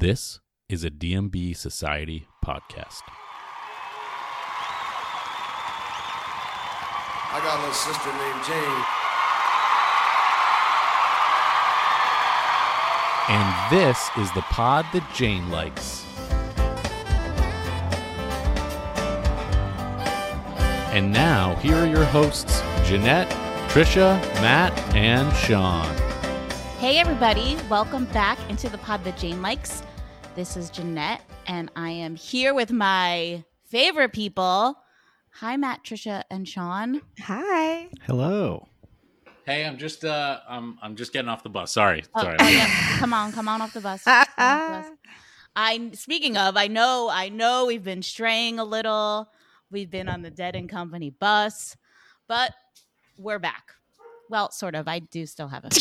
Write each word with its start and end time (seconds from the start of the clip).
This 0.00 0.38
is 0.68 0.84
a 0.84 0.90
DMB 0.90 1.56
Society 1.56 2.28
podcast. 2.44 3.02
I 7.32 7.40
got 7.42 7.56
a 7.56 7.58
little 7.58 7.74
sister 7.74 8.12
named 8.12 8.44
Jane. 8.46 8.84
And 13.28 13.52
this 13.72 14.08
is 14.18 14.30
the 14.34 14.42
pod 14.42 14.86
that 14.92 15.04
Jane 15.16 15.50
likes. 15.50 16.04
And 20.94 21.12
now, 21.12 21.56
here 21.56 21.74
are 21.74 21.86
your 21.86 22.04
hosts 22.04 22.60
Jeanette, 22.84 23.28
Trisha, 23.68 24.20
Matt, 24.34 24.78
and 24.94 25.34
Shawn. 25.38 25.92
Hey, 26.78 26.98
everybody, 26.98 27.56
welcome 27.68 28.04
back 28.04 28.38
into 28.48 28.68
the 28.68 28.78
pod 28.78 29.02
that 29.02 29.16
Jane 29.16 29.42
likes. 29.42 29.82
This 30.38 30.56
is 30.56 30.70
Jeanette, 30.70 31.22
and 31.48 31.68
I 31.74 31.90
am 31.90 32.14
here 32.14 32.54
with 32.54 32.70
my 32.70 33.42
favorite 33.64 34.12
people. 34.12 34.78
Hi, 35.32 35.56
Matt, 35.56 35.82
Trisha, 35.82 36.22
and 36.30 36.46
Shawn. 36.46 37.02
Hi. 37.22 37.88
Hello. 38.04 38.68
Hey, 39.46 39.66
I'm 39.66 39.78
just 39.78 40.04
uh 40.04 40.38
I'm 40.48 40.78
I'm 40.80 40.94
just 40.94 41.12
getting 41.12 41.28
off 41.28 41.42
the 41.42 41.48
bus. 41.48 41.72
Sorry. 41.72 42.04
Oh, 42.14 42.22
Sorry. 42.22 42.36
oh, 42.38 42.48
yeah. 42.48 42.68
Come 43.00 43.12
on, 43.12 43.32
come 43.32 43.48
on 43.48 43.60
off 43.60 43.72
the 43.72 43.80
bus. 43.80 44.04
Come 44.04 44.12
on 44.14 44.20
off 44.38 44.84
the 44.84 44.90
bus. 44.90 44.98
I 45.56 45.90
speaking 45.94 46.36
of, 46.36 46.56
I 46.56 46.68
know, 46.68 47.08
I 47.10 47.30
know 47.30 47.66
we've 47.66 47.82
been 47.82 48.02
straying 48.02 48.60
a 48.60 48.64
little. 48.64 49.28
We've 49.72 49.90
been 49.90 50.08
on 50.08 50.22
the 50.22 50.30
Dead 50.30 50.54
and 50.54 50.68
Company 50.68 51.10
bus, 51.10 51.76
but 52.28 52.54
we're 53.18 53.40
back. 53.40 53.72
Well, 54.30 54.50
sort 54.50 54.74
of. 54.74 54.88
I 54.88 54.98
do 54.98 55.26
still 55.26 55.48
have 55.48 55.64
a. 55.64 55.68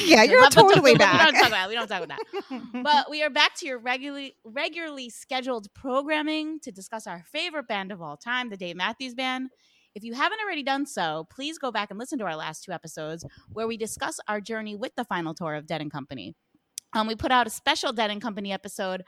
Yeah, 0.02 0.22
you're 0.22 0.40
But- 0.40 0.52
totally 0.52 0.74
but 0.76 0.84
We 0.92 0.94
back. 0.94 1.24
don't 1.26 1.34
talk 1.34 1.48
about. 1.48 1.68
We 1.68 1.74
don't 1.74 1.88
talk 1.88 2.02
about 2.02 2.18
that. 2.48 2.82
but 2.82 3.10
we 3.10 3.22
are 3.22 3.28
back 3.30 3.54
to 3.56 3.66
your 3.66 3.78
regularly 3.78 4.34
regularly 4.44 5.10
scheduled 5.10 5.66
programming 5.74 6.58
to 6.60 6.72
discuss 6.72 7.06
our 7.06 7.24
favorite 7.30 7.68
band 7.68 7.92
of 7.92 8.00
all 8.00 8.16
time, 8.16 8.48
the 8.48 8.56
Dave 8.56 8.76
Matthews 8.76 9.14
Band. 9.14 9.50
If 9.94 10.04
you 10.04 10.14
haven't 10.14 10.38
already 10.42 10.62
done 10.62 10.86
so, 10.86 11.26
please 11.30 11.58
go 11.58 11.70
back 11.72 11.90
and 11.90 11.98
listen 11.98 12.18
to 12.20 12.24
our 12.24 12.36
last 12.36 12.64
two 12.64 12.72
episodes 12.72 13.26
where 13.52 13.66
we 13.66 13.76
discuss 13.76 14.18
our 14.28 14.40
journey 14.40 14.76
with 14.76 14.94
the 14.96 15.04
final 15.04 15.34
tour 15.34 15.54
of 15.56 15.66
Dead 15.66 15.80
and 15.82 15.90
Company. 15.90 16.34
Um, 16.92 17.06
we 17.08 17.16
put 17.16 17.32
out 17.32 17.46
a 17.46 17.50
special 17.50 17.92
Dead 17.92 18.10
and 18.10 18.22
Company 18.22 18.52
episode, 18.52 19.02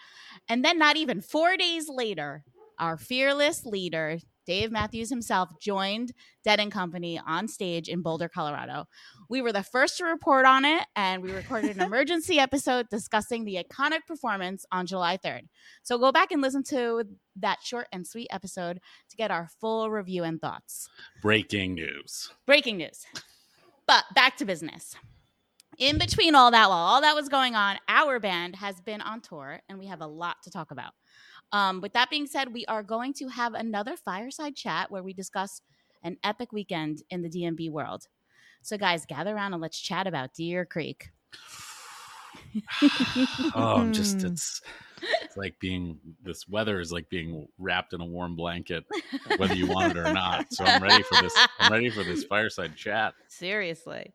and 0.48 0.65
then 0.65 0.79
not 0.79 0.97
even 0.97 1.20
four 1.20 1.57
days 1.57 1.89
later, 1.89 2.45
our 2.79 2.97
fearless 2.98 3.65
leader, 3.65 4.19
Dave 4.47 4.71
Matthews 4.71 5.11
himself, 5.11 5.51
joined 5.61 6.12
Dead 6.45 6.61
and 6.61 6.73
Company 6.73 7.21
on 7.25 7.48
stage 7.48 7.89
in 7.89 8.03
Boulder, 8.03 8.29
Colorado. 8.29 8.87
We 9.29 9.43
were 9.43 9.53
the 9.53 9.62
first 9.62 9.98
to 9.98 10.05
report 10.05 10.47
on 10.47 10.65
it, 10.65 10.85
and 10.97 11.23
we 11.23 11.33
recorded 11.33 11.77
an 11.77 11.83
emergency 11.87 12.39
episode 12.39 12.89
discussing 12.89 13.45
the 13.45 13.63
iconic 13.63 14.07
performance 14.07 14.67
on 14.73 14.87
July 14.87 15.17
3rd. 15.17 15.43
So 15.83 15.98
go 15.98 16.13
back 16.13 16.33
and 16.33 16.43
listen 16.43 16.63
to 16.65 17.05
that 17.37 17.59
short 17.63 17.87
and 17.93 18.07
sweet 18.07 18.29
episode 18.31 18.81
to 19.11 19.17
get 19.17 19.31
our 19.31 19.48
full 19.61 19.91
review 19.91 20.25
and 20.25 20.41
thoughts. 20.41 20.89
Breaking 21.20 21.75
news. 21.75 22.31
Breaking 22.47 22.77
news. 22.77 23.07
But 23.87 24.05
back 24.15 24.37
to 24.39 24.45
business. 24.45 24.95
In 25.79 25.98
between 25.98 26.35
all 26.35 26.51
that, 26.51 26.69
while 26.69 26.79
all 26.79 27.01
that 27.01 27.15
was 27.15 27.29
going 27.29 27.55
on, 27.55 27.79
our 27.89 28.20
band 28.20 28.57
has 28.57 28.81
been 28.81 29.01
on 29.01 29.20
tour, 29.20 29.61
and 29.69 29.79
we 29.79 29.87
have 29.87 30.01
a 30.03 30.07
lot 30.07 30.37
to 30.45 30.51
talk 30.51 30.70
about. 30.70 30.93
Um, 31.53 31.81
with 31.81 31.92
that 31.92 32.11
being 32.11 32.27
said, 32.27 32.53
we 32.53 32.64
are 32.67 32.83
going 32.83 33.12
to 33.14 33.28
have 33.28 33.55
another 33.55 33.97
fireside 33.97 34.56
chat 34.56 34.91
where 34.91 35.03
we 35.03 35.12
discuss 35.12 35.61
an 36.03 36.17
epic 36.25 36.53
weekend 36.53 37.03
in 37.11 37.22
the 37.22 37.28
DMB 37.28 37.70
world. 37.70 38.08
So, 38.62 38.78
guys, 38.78 39.06
gather 39.06 39.34
around 39.34 39.53
and 39.53 39.62
let's 39.62 39.80
chat 39.80 40.06
about 40.06 40.34
Deer 40.34 40.64
Creek. 40.64 41.11
Oh, 43.55 43.77
I'm 43.78 43.92
just 43.92 44.23
Hmm. 44.23 44.27
it's 44.27 44.61
it's 45.22 45.36
like 45.36 45.58
being 45.61 45.98
this 46.22 46.48
weather 46.48 46.81
is 46.81 46.92
like 46.92 47.08
being 47.08 47.47
wrapped 47.58 47.92
in 47.92 48.00
a 48.00 48.05
warm 48.05 48.36
blanket, 48.36 48.84
whether 49.36 49.55
you 49.55 49.67
want 49.67 49.97
it 49.97 49.98
or 49.98 50.12
not. 50.12 50.53
So 50.53 50.64
I'm 50.64 50.83
ready 50.83 51.02
for 51.02 51.20
this. 51.23 51.35
I'm 51.58 51.73
ready 51.73 51.90
for 51.90 52.05
this 52.05 52.24
fireside 52.24 52.77
chat. 52.77 53.14
Seriously. 53.29 54.12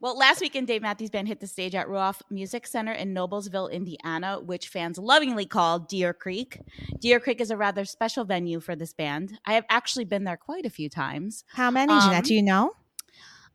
Well, 0.00 0.16
last 0.16 0.40
weekend, 0.40 0.68
Dave 0.68 0.82
Matthews 0.82 1.10
Band 1.10 1.26
hit 1.26 1.40
the 1.40 1.46
stage 1.48 1.74
at 1.74 1.88
Ruoff 1.88 2.20
Music 2.30 2.66
Center 2.66 2.92
in 2.92 3.12
Noblesville, 3.12 3.70
Indiana, 3.72 4.38
which 4.40 4.68
fans 4.68 4.98
lovingly 4.98 5.46
call 5.46 5.80
Deer 5.80 6.14
Creek. 6.14 6.60
Deer 7.00 7.18
Creek 7.18 7.40
is 7.40 7.50
a 7.50 7.56
rather 7.56 7.84
special 7.84 8.24
venue 8.24 8.60
for 8.60 8.76
this 8.76 8.92
band. 8.92 9.38
I 9.44 9.54
have 9.54 9.64
actually 9.68 10.04
been 10.04 10.22
there 10.24 10.36
quite 10.36 10.64
a 10.64 10.70
few 10.70 10.88
times. 10.88 11.44
How 11.52 11.70
many, 11.72 11.92
Um, 11.92 12.00
Jeanette? 12.02 12.24
Do 12.24 12.34
you 12.34 12.42
know? 12.42 12.72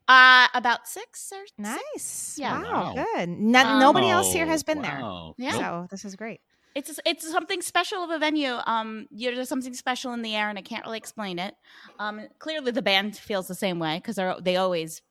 Uh, 0.08 0.48
about 0.54 0.88
six 0.88 1.32
or 1.34 1.40
six. 1.48 1.54
Nice. 1.58 2.38
Yeah. 2.40 2.62
Wow. 2.62 2.94
Wow. 2.96 3.06
Good. 3.16 3.30
No, 3.30 3.60
Um, 3.66 3.80
nobody 3.80 4.10
else 4.10 4.32
here 4.32 4.46
has 4.46 4.62
been 4.62 4.80
Wow. 4.82 5.34
Yeah. 5.38 5.52
there. 5.52 5.62
Nope. 5.62 5.62
So 5.62 5.88
this 5.90 6.06
is 6.06 6.16
great. 6.16 6.42
It's 6.76 7.00
it's 7.06 7.30
something 7.32 7.62
special 7.62 8.04
of 8.04 8.10
a 8.10 8.20
venue. 8.20 8.54
Um, 8.66 9.08
you 9.10 9.34
there's 9.34 9.48
something 9.50 9.74
special 9.74 10.12
in 10.14 10.22
the 10.22 10.36
air, 10.36 10.50
and 10.50 10.58
I 10.58 10.62
can't 10.62 10.84
really 10.86 10.98
explain 10.98 11.40
it. 11.40 11.56
Um, 12.00 12.28
clearly 12.40 12.72
the 12.72 12.82
band 12.82 13.16
feels 13.18 13.48
the 13.48 13.56
same 13.56 13.80
way 13.80 13.98
because 14.04 14.20
they 14.44 14.58
always 14.58 15.02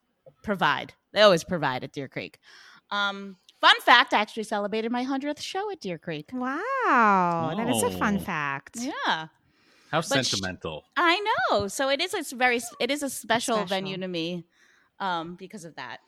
provide. 0.42 0.92
They 1.12 1.22
always 1.22 1.42
provide 1.42 1.82
at 1.82 1.92
Deer 1.92 2.06
Creek. 2.08 2.38
Um, 2.90 3.36
fun 3.62 3.80
fact: 3.80 4.12
I 4.12 4.20
actually 4.20 4.42
celebrated 4.44 4.92
my 4.92 5.04
hundredth 5.04 5.40
show 5.40 5.70
at 5.70 5.80
Deer 5.80 5.96
Creek. 5.96 6.28
Wow. 6.34 7.54
That 7.56 7.68
is 7.70 7.82
a 7.82 7.90
fun 7.90 8.16
Oh. 8.16 8.20
fact. 8.20 8.76
Yeah, 8.78 8.92
How 9.90 10.00
But 10.02 10.04
sh- 10.26 10.30
sentimental. 10.30 10.84
I 10.98 11.24
know. 11.50 11.68
So 11.68 11.88
it 11.88 12.00
is. 12.02 12.12
It's 12.12 12.32
very. 12.32 12.60
It 12.78 12.90
is 12.90 13.02
a 13.02 13.08
special, 13.08 13.54
Special. 13.56 13.66
venue 13.68 13.96
to 13.96 14.06
me, 14.08 14.44
um, 15.00 15.34
because 15.36 15.64
of 15.64 15.76
that. 15.76 16.00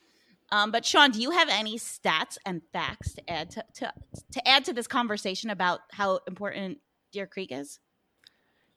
Um, 0.52 0.70
but 0.70 0.84
Shawn, 0.84 1.10
do 1.10 1.20
you 1.20 1.30
have 1.30 1.48
any 1.50 1.78
stats 1.78 2.38
and 2.46 2.62
facts 2.72 3.14
to 3.14 3.30
add 3.30 3.50
to, 3.50 3.64
to 3.74 3.92
to 4.32 4.48
add 4.48 4.64
to 4.66 4.72
this 4.72 4.86
conversation 4.86 5.50
about 5.50 5.80
how 5.90 6.20
important 6.28 6.78
Deer 7.12 7.26
Creek 7.26 7.50
is? 7.50 7.80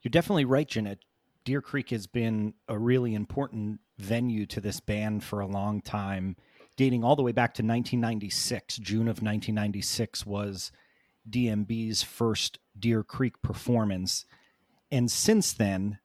You're 0.02 0.10
definitely 0.10 0.46
right, 0.46 0.66
Jeanette. 0.66 0.98
Deer 1.44 1.62
Creek 1.62 1.90
has 1.90 2.06
been 2.06 2.54
a 2.68 2.78
really 2.78 3.14
important 3.14 3.80
venue 3.98 4.46
to 4.46 4.60
this 4.60 4.80
band 4.80 5.22
for 5.22 5.40
a 5.40 5.46
long 5.46 5.80
time, 5.80 6.36
dating 6.76 7.04
all 7.04 7.16
the 7.16 7.22
way 7.22 7.32
back 7.32 7.54
to 7.54 7.62
1996. 7.62 8.78
June 8.78 9.02
of 9.02 9.22
1996 9.22 10.26
was 10.26 10.72
DMB's 11.28 12.02
first 12.02 12.58
Deer 12.78 13.02
Creek 13.02 13.40
performance. 13.42 14.24
And 14.90 15.10
since 15.10 15.52
then, 15.52 15.98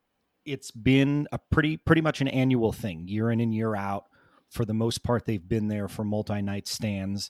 it's 0.45 0.71
been 0.71 1.27
a 1.31 1.39
pretty 1.39 1.77
pretty 1.77 2.01
much 2.01 2.21
an 2.21 2.27
annual 2.27 2.71
thing, 2.71 3.07
year 3.07 3.31
in 3.31 3.39
and 3.39 3.53
year 3.53 3.75
out. 3.75 4.05
For 4.55 4.63
the 4.63 4.73
most 4.73 5.03
part, 5.03 5.25
they've 5.25 5.45
been 5.45 5.67
there 5.67 5.89
for 5.89 6.05
multi-night 6.05 6.69
stands. 6.69 7.29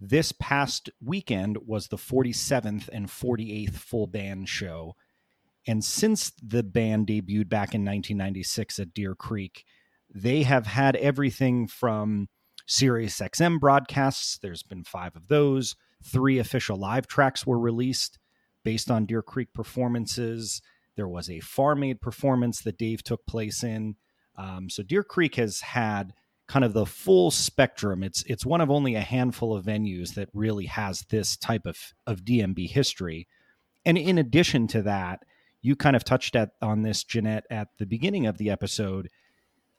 This 0.00 0.32
past 0.32 0.88
weekend 1.04 1.58
was 1.66 1.88
the 1.88 1.98
47th 1.98 2.88
and 2.90 3.08
48th 3.08 3.74
full 3.74 4.06
band 4.06 4.48
show. 4.48 4.96
And 5.66 5.84
since 5.84 6.32
the 6.42 6.62
band 6.62 7.08
debuted 7.08 7.50
back 7.50 7.74
in 7.74 7.84
1996 7.84 8.78
at 8.78 8.94
Deer 8.94 9.14
Creek, 9.14 9.64
they 10.08 10.44
have 10.44 10.66
had 10.66 10.96
everything 10.96 11.66
from 11.68 12.28
Sirius 12.66 13.18
XM 13.18 13.60
broadcasts, 13.60 14.38
there's 14.38 14.62
been 14.62 14.82
five 14.82 15.14
of 15.14 15.28
those, 15.28 15.76
three 16.02 16.38
official 16.38 16.78
live 16.78 17.06
tracks 17.06 17.46
were 17.46 17.58
released 17.58 18.18
based 18.64 18.90
on 18.90 19.04
Deer 19.04 19.22
Creek 19.22 19.52
performances. 19.52 20.62
There 20.96 21.06
was 21.06 21.28
a 21.28 21.40
farm 21.40 21.84
aid 21.84 22.00
performance 22.00 22.62
that 22.62 22.78
Dave 22.78 23.02
took 23.02 23.26
place 23.26 23.62
in. 23.62 23.96
Um, 24.36 24.70
so 24.70 24.82
Deer 24.82 25.04
Creek 25.04 25.34
has 25.34 25.60
had 25.60 26.14
kind 26.48 26.64
of 26.64 26.72
the 26.72 26.86
full 26.86 27.30
spectrum. 27.30 28.02
It's 28.02 28.22
it's 28.24 28.46
one 28.46 28.60
of 28.60 28.70
only 28.70 28.94
a 28.94 29.00
handful 29.00 29.56
of 29.56 29.64
venues 29.64 30.14
that 30.14 30.28
really 30.32 30.66
has 30.66 31.04
this 31.10 31.36
type 31.36 31.66
of 31.66 31.76
of 32.06 32.24
DMB 32.24 32.68
history. 32.70 33.26
And 33.84 33.96
in 33.98 34.18
addition 34.18 34.66
to 34.68 34.82
that, 34.82 35.20
you 35.62 35.76
kind 35.76 35.96
of 35.96 36.04
touched 36.04 36.36
at 36.36 36.50
on 36.62 36.82
this, 36.82 37.04
Jeanette, 37.04 37.44
at 37.50 37.68
the 37.78 37.86
beginning 37.86 38.26
of 38.26 38.38
the 38.38 38.50
episode. 38.50 39.08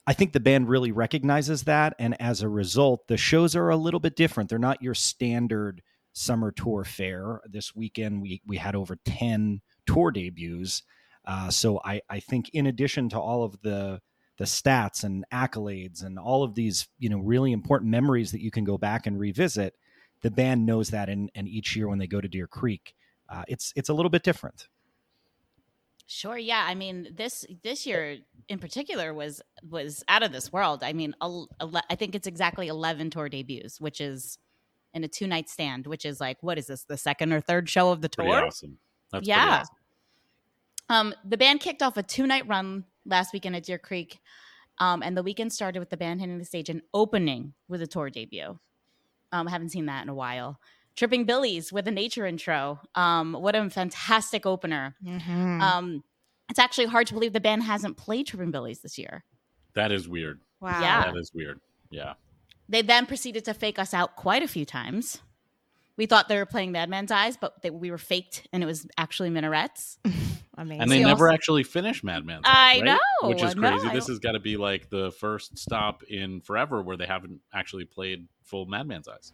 I 0.05 0.13
think 0.13 0.31
the 0.31 0.39
band 0.39 0.69
really 0.69 0.91
recognizes 0.91 1.63
that, 1.63 1.93
and 1.99 2.19
as 2.21 2.41
a 2.41 2.47
result, 2.49 3.07
the 3.07 3.17
shows 3.17 3.55
are 3.55 3.69
a 3.69 3.75
little 3.75 3.99
bit 3.99 4.15
different. 4.15 4.49
They're 4.49 4.59
not 4.59 4.81
your 4.81 4.93
standard 4.93 5.81
summer 6.13 6.51
tour 6.51 6.83
fare. 6.83 7.41
This 7.45 7.75
weekend, 7.75 8.21
we 8.21 8.41
we 8.45 8.57
had 8.57 8.75
over 8.75 8.97
ten 9.05 9.61
tour 9.85 10.11
debuts. 10.11 10.83
Uh, 11.25 11.49
so 11.49 11.79
I 11.83 12.01
I 12.09 12.19
think 12.19 12.49
in 12.53 12.67
addition 12.67 13.09
to 13.09 13.19
all 13.19 13.43
of 13.43 13.61
the 13.61 14.01
the 14.37 14.45
stats 14.45 15.03
and 15.03 15.25
accolades 15.33 16.03
and 16.03 16.17
all 16.19 16.43
of 16.43 16.53
these 16.55 16.87
you 16.99 17.09
know 17.09 17.19
really 17.19 17.51
important 17.51 17.89
memories 17.91 18.31
that 18.31 18.41
you 18.41 18.51
can 18.51 18.63
go 18.63 18.77
back 18.77 19.07
and 19.07 19.19
revisit, 19.19 19.75
the 20.21 20.31
band 20.31 20.65
knows 20.65 20.89
that, 20.89 21.09
and 21.09 21.29
and 21.35 21.47
each 21.47 21.75
year 21.75 21.87
when 21.87 21.97
they 21.99 22.07
go 22.07 22.21
to 22.21 22.27
Deer 22.27 22.47
Creek, 22.47 22.93
uh, 23.29 23.43
it's 23.47 23.73
it's 23.75 23.89
a 23.89 23.93
little 23.93 24.09
bit 24.11 24.23
different. 24.23 24.67
Sure. 26.09 26.37
Yeah. 26.37 26.63
I 26.65 26.73
mean, 26.73 27.09
this 27.13 27.45
this 27.63 27.85
year 27.85 28.17
in 28.47 28.59
particular 28.59 29.13
was 29.13 29.41
was 29.69 30.03
out 30.07 30.23
of 30.23 30.31
this 30.31 30.53
world. 30.53 30.81
I 30.81 30.93
mean, 30.93 31.13
el- 31.21 31.49
ele- 31.59 31.81
I 31.89 31.95
think 31.95 32.15
it's 32.15 32.27
exactly 32.27 32.67
eleven 32.69 33.09
tour 33.09 33.27
debuts, 33.27 33.81
which 33.81 33.99
is 33.99 34.37
in 34.93 35.03
a 35.03 35.07
two 35.09 35.27
night 35.27 35.49
stand, 35.49 35.85
which 35.85 36.05
is 36.05 36.21
like 36.21 36.37
what 36.41 36.57
is 36.57 36.67
this 36.67 36.83
the 36.83 36.95
second 36.95 37.33
or 37.33 37.41
third 37.41 37.69
show 37.69 37.91
of 37.91 38.01
the 38.01 38.07
Pretty 38.09 38.31
tour? 38.31 38.45
awesome. 38.45 38.77
That's 39.11 39.19
pretty 39.27 39.29
Yeah. 39.31 39.59
awesome. 39.61 39.75
Um, 40.89 41.13
the 41.25 41.35
band 41.37 41.59
kicked 41.59 41.83
off 41.83 41.97
a 41.97 42.03
two 42.03 42.25
night 42.25 42.47
run 42.47 42.85
last 43.07 43.33
weekend 43.33 43.55
at 43.55 43.63
Deer 43.63 43.77
Creek, 43.77 44.19
um, 44.79 45.01
and 45.01 45.17
the 45.17 45.23
weekend 45.23 45.51
started 45.53 45.79
with 45.79 45.89
the 45.89 45.97
band 45.97 46.19
hitting 46.19 46.37
the 46.37 46.45
stage 46.45 46.69
and 46.69 46.81
opening 46.93 47.53
with 47.67 47.81
a 47.81 47.87
tour 47.87 48.09
debut. 48.09 48.59
Um, 49.31 49.47
I 49.47 49.51
haven't 49.51 49.69
seen 49.69 49.87
that 49.87 50.03
in 50.03 50.09
a 50.09 50.13
while. 50.15 50.59
Tripping 50.95 51.25
Billies 51.25 51.71
with 51.73 51.87
a 51.87 51.91
nature 51.91 52.25
intro. 52.25 52.79
Um, 52.95 53.33
what 53.33 53.55
a 53.55 53.69
fantastic 53.69 54.45
opener. 54.45 54.95
Mhm. 55.05 55.61
Um, 55.61 56.03
it's 56.49 56.59
actually 56.59 56.85
hard 56.87 57.07
to 57.07 57.13
believe 57.13 57.33
the 57.33 57.39
band 57.39 57.63
hasn't 57.63 57.97
played 57.97 58.27
Tripping 58.27 58.51
Billies 58.51 58.79
this 58.81 58.97
year. 58.97 59.23
That 59.73 59.91
is 59.91 60.07
weird. 60.07 60.39
wow. 60.59 60.79
yeah. 60.81 61.05
That 61.11 61.17
is 61.17 61.31
weird. 61.33 61.59
Yeah. 61.91 62.13
They 62.69 62.81
then 62.81 63.05
proceeded 63.05 63.45
to 63.45 63.53
fake 63.53 63.77
us 63.79 63.93
out 63.93 64.15
quite 64.15 64.41
a 64.43 64.47
few 64.47 64.65
times. 64.65 65.21
We 65.97 66.05
thought 66.05 66.27
they 66.29 66.37
were 66.37 66.45
playing 66.45 66.71
Madman's 66.71 67.11
Eyes, 67.11 67.37
but 67.37 67.61
they, 67.63 67.71
we 67.71 67.89
were 67.89 67.97
faked, 67.97 68.47
and 68.53 68.61
it 68.61 68.65
was 68.67 68.87
actually 68.97 69.31
minarets. 69.31 69.97
Amazing. 70.59 70.81
And 70.81 70.91
they 70.91 70.97
See, 70.97 71.03
never 71.03 71.27
also- 71.27 71.33
actually 71.35 71.63
finished 71.63 72.03
Madman's 72.03 72.43
Eyes. 72.45 72.53
I 72.55 72.75
right? 72.75 72.83
know, 72.83 73.29
Which 73.29 73.43
is 73.43 73.53
crazy. 73.55 73.87
I 73.87 73.93
this 73.93 74.07
has 74.07 74.19
got 74.19 74.31
to 74.33 74.39
be 74.39 74.57
like 74.57 74.89
the 74.89 75.11
first 75.11 75.57
stop 75.57 76.03
in 76.03 76.41
forever 76.41 76.81
where 76.81 76.97
they 76.97 77.05
haven't 77.05 77.41
actually 77.53 77.85
played 77.85 78.27
full 78.43 78.65
Madman's 78.65 79.07
Eyes. 79.07 79.33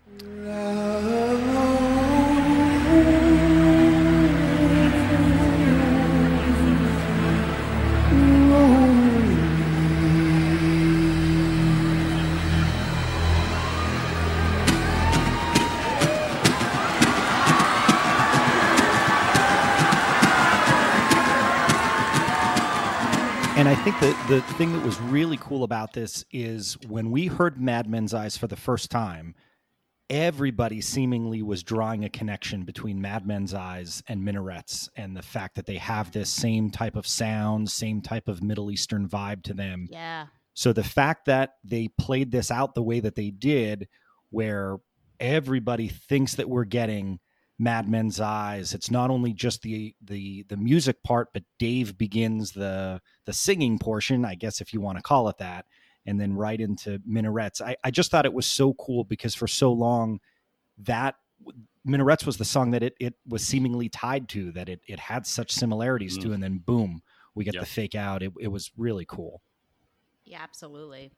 The 24.33 24.41
thing 24.41 24.73
that 24.73 24.83
was 24.83 24.99
really 24.99 25.37
cool 25.37 25.63
about 25.63 25.93
this 25.93 26.25
is 26.31 26.75
when 26.87 27.11
we 27.11 27.27
heard 27.27 27.61
Madman's 27.61 28.15
Eyes 28.15 28.35
for 28.35 28.47
the 28.47 28.55
first 28.55 28.89
time, 28.89 29.35
everybody 30.09 30.81
seemingly 30.81 31.43
was 31.43 31.61
drawing 31.61 32.03
a 32.03 32.09
connection 32.09 32.63
between 32.63 32.99
Madman's 32.99 33.53
Eyes 33.53 34.01
and 34.07 34.25
Minarets 34.25 34.89
and 34.95 35.15
the 35.15 35.21
fact 35.21 35.53
that 35.53 35.67
they 35.67 35.77
have 35.77 36.11
this 36.11 36.31
same 36.31 36.71
type 36.71 36.95
of 36.95 37.05
sound, 37.05 37.69
same 37.69 38.01
type 38.01 38.27
of 38.27 38.41
Middle 38.41 38.71
Eastern 38.71 39.07
vibe 39.07 39.43
to 39.43 39.53
them. 39.53 39.87
Yeah. 39.91 40.25
So 40.55 40.73
the 40.73 40.83
fact 40.83 41.25
that 41.25 41.57
they 41.63 41.89
played 41.99 42.31
this 42.31 42.49
out 42.49 42.73
the 42.73 42.81
way 42.81 43.01
that 43.01 43.13
they 43.13 43.29
did, 43.29 43.87
where 44.31 44.77
everybody 45.19 45.89
thinks 45.89 46.33
that 46.33 46.49
we're 46.49 46.63
getting 46.63 47.19
Madman's 47.59 48.19
Eyes, 48.19 48.73
it's 48.73 48.89
not 48.91 49.09
only 49.09 49.33
just 49.33 49.61
the 49.61 49.95
the 50.01 50.43
the 50.49 50.57
music 50.57 51.03
part, 51.03 51.29
but 51.33 51.43
Dave 51.59 51.97
begins 51.97 52.51
the 52.51 53.01
the 53.25 53.33
singing 53.33 53.79
portion, 53.79 54.25
I 54.25 54.35
guess 54.35 54.59
if 54.61 54.73
you 54.73 54.81
want 54.81 54.97
to 54.97 55.03
call 55.03 55.29
it 55.29 55.37
that, 55.37 55.65
and 56.05 56.19
then 56.19 56.33
right 56.33 56.59
into 56.59 56.99
minarets. 57.05 57.61
I, 57.61 57.75
I 57.83 57.91
just 57.91 58.11
thought 58.11 58.25
it 58.25 58.33
was 58.33 58.47
so 58.47 58.73
cool 58.73 59.03
because 59.03 59.35
for 59.35 59.47
so 59.47 59.71
long 59.71 60.19
that 60.79 61.15
minarets 61.85 62.25
was 62.25 62.37
the 62.37 62.45
song 62.45 62.71
that 62.71 62.81
it 62.83 62.95
it 62.99 63.13
was 63.27 63.45
seemingly 63.45 63.87
tied 63.89 64.27
to, 64.29 64.51
that 64.53 64.67
it 64.69 64.81
it 64.87 64.99
had 64.99 65.25
such 65.27 65.51
similarities 65.51 66.17
to, 66.17 66.29
Mm. 66.29 66.33
and 66.35 66.43
then 66.43 66.57
boom, 66.57 67.01
we 67.35 67.43
get 67.43 67.53
Yep. 67.53 67.61
the 67.63 67.69
fake 67.69 67.95
out. 67.95 68.23
It 68.23 68.33
it 68.39 68.47
was 68.47 68.71
really 68.77 69.05
cool. 69.05 69.41
Yeah, 70.25 70.41
absolutely. 70.41 71.11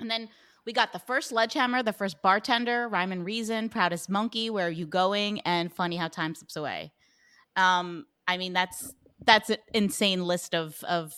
And 0.00 0.10
then 0.10 0.28
we 0.68 0.74
got 0.74 0.92
the 0.92 0.98
first 0.98 1.30
Sledgehammer, 1.30 1.82
the 1.82 1.94
first 1.94 2.20
Bartender, 2.20 2.88
Rhyme 2.88 3.10
and 3.10 3.24
Reason, 3.24 3.70
Proudest 3.70 4.10
Monkey, 4.10 4.50
Where 4.50 4.66
Are 4.66 4.70
You 4.70 4.84
Going, 4.84 5.40
and 5.40 5.72
Funny 5.72 5.96
How 5.96 6.08
Time 6.08 6.34
Slips 6.34 6.56
Away. 6.56 6.92
Um, 7.56 8.04
I 8.26 8.36
mean, 8.36 8.52
that's 8.52 8.92
that's 9.24 9.48
an 9.48 9.56
insane 9.72 10.26
list 10.26 10.54
of 10.54 10.84
of 10.84 11.14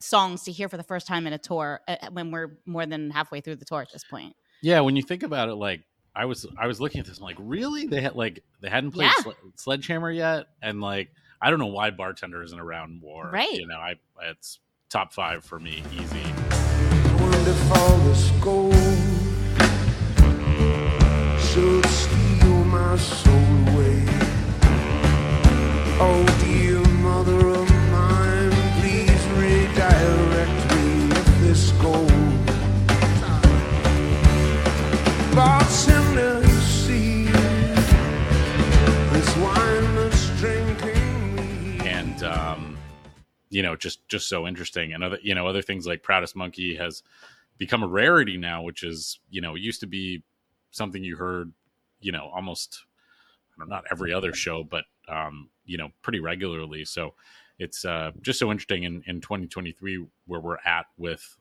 songs 0.00 0.42
to 0.42 0.50
hear 0.50 0.68
for 0.68 0.76
the 0.76 0.82
first 0.82 1.06
time 1.06 1.28
in 1.28 1.32
a 1.32 1.38
tour 1.38 1.82
uh, 1.86 1.94
when 2.10 2.32
we're 2.32 2.58
more 2.66 2.84
than 2.84 3.10
halfway 3.10 3.40
through 3.40 3.54
the 3.54 3.64
tour 3.64 3.80
at 3.80 3.92
this 3.92 4.02
point. 4.02 4.34
Yeah, 4.60 4.80
when 4.80 4.96
you 4.96 5.02
think 5.02 5.22
about 5.22 5.48
it, 5.48 5.54
like 5.54 5.82
I 6.16 6.24
was, 6.24 6.44
I 6.58 6.66
was 6.66 6.80
looking 6.80 7.00
at 7.00 7.06
this, 7.06 7.18
I'm 7.18 7.22
like, 7.22 7.36
really? 7.38 7.86
They 7.86 8.00
had 8.00 8.16
like 8.16 8.42
they 8.60 8.70
hadn't 8.70 8.90
played 8.90 9.12
Yeah. 9.18 9.22
Sle- 9.22 9.36
Sledgehammer 9.54 10.10
yet, 10.10 10.46
and 10.60 10.80
like 10.80 11.10
I 11.40 11.50
don't 11.50 11.60
know 11.60 11.66
why 11.66 11.90
Bartender 11.90 12.42
isn't 12.42 12.58
around 12.58 13.00
more. 13.00 13.30
Right. 13.32 13.52
You 13.52 13.68
know, 13.68 13.78
I 13.78 13.94
it's 14.30 14.58
top 14.90 15.12
five 15.12 15.44
for 15.44 15.60
me, 15.60 15.84
easy. 15.96 16.33
Wonderful 17.54 17.98
this 18.08 18.30
gold 18.40 18.74
should 21.40 21.86
steal 21.86 22.64
my 22.64 22.96
soul 22.96 23.34
away. 23.68 24.04
Oh, 26.00 26.24
dear 26.44 26.80
mother 27.02 27.48
of 27.50 27.70
mine, 27.92 28.52
please 28.80 29.24
redirect 29.38 30.74
me 30.74 31.10
if 31.12 31.26
this 31.42 31.72
gold. 31.82 32.12
Bartender, 35.34 36.40
you 36.42 36.60
see, 36.60 37.28
and 41.84 42.24
um, 42.24 42.78
you 43.50 43.62
know, 43.62 43.76
just 43.76 44.06
just 44.08 44.28
so 44.28 44.46
interesting. 44.48 44.92
And 44.94 45.04
other, 45.04 45.18
you 45.22 45.34
know, 45.34 45.46
other 45.46 45.62
things 45.62 45.86
like 45.86 46.02
Proudest 46.02 46.36
Monkey 46.36 46.76
has 46.76 47.02
become 47.58 47.82
a 47.82 47.88
rarity 47.88 48.36
now, 48.36 48.62
which 48.62 48.82
is 48.82 49.20
you 49.30 49.40
know, 49.40 49.54
it 49.54 49.60
used 49.60 49.80
to 49.80 49.86
be 49.86 50.22
something 50.70 51.02
you 51.04 51.16
heard, 51.16 51.52
you 52.00 52.12
know, 52.12 52.30
almost 52.34 52.84
I 53.56 53.60
don't 53.60 53.68
know, 53.68 53.76
not 53.76 53.84
every 53.90 54.12
other 54.12 54.32
show, 54.32 54.64
but 54.64 54.84
um, 55.08 55.50
you 55.64 55.78
know, 55.78 55.88
pretty 56.02 56.20
regularly. 56.20 56.84
So 56.84 57.14
it's 57.58 57.84
uh, 57.84 58.10
just 58.20 58.38
so 58.38 58.50
interesting 58.50 58.84
in 58.84 59.02
in 59.06 59.20
2023 59.20 60.06
where 60.26 60.40
we're 60.40 60.58
at 60.64 60.86
with 60.96 61.36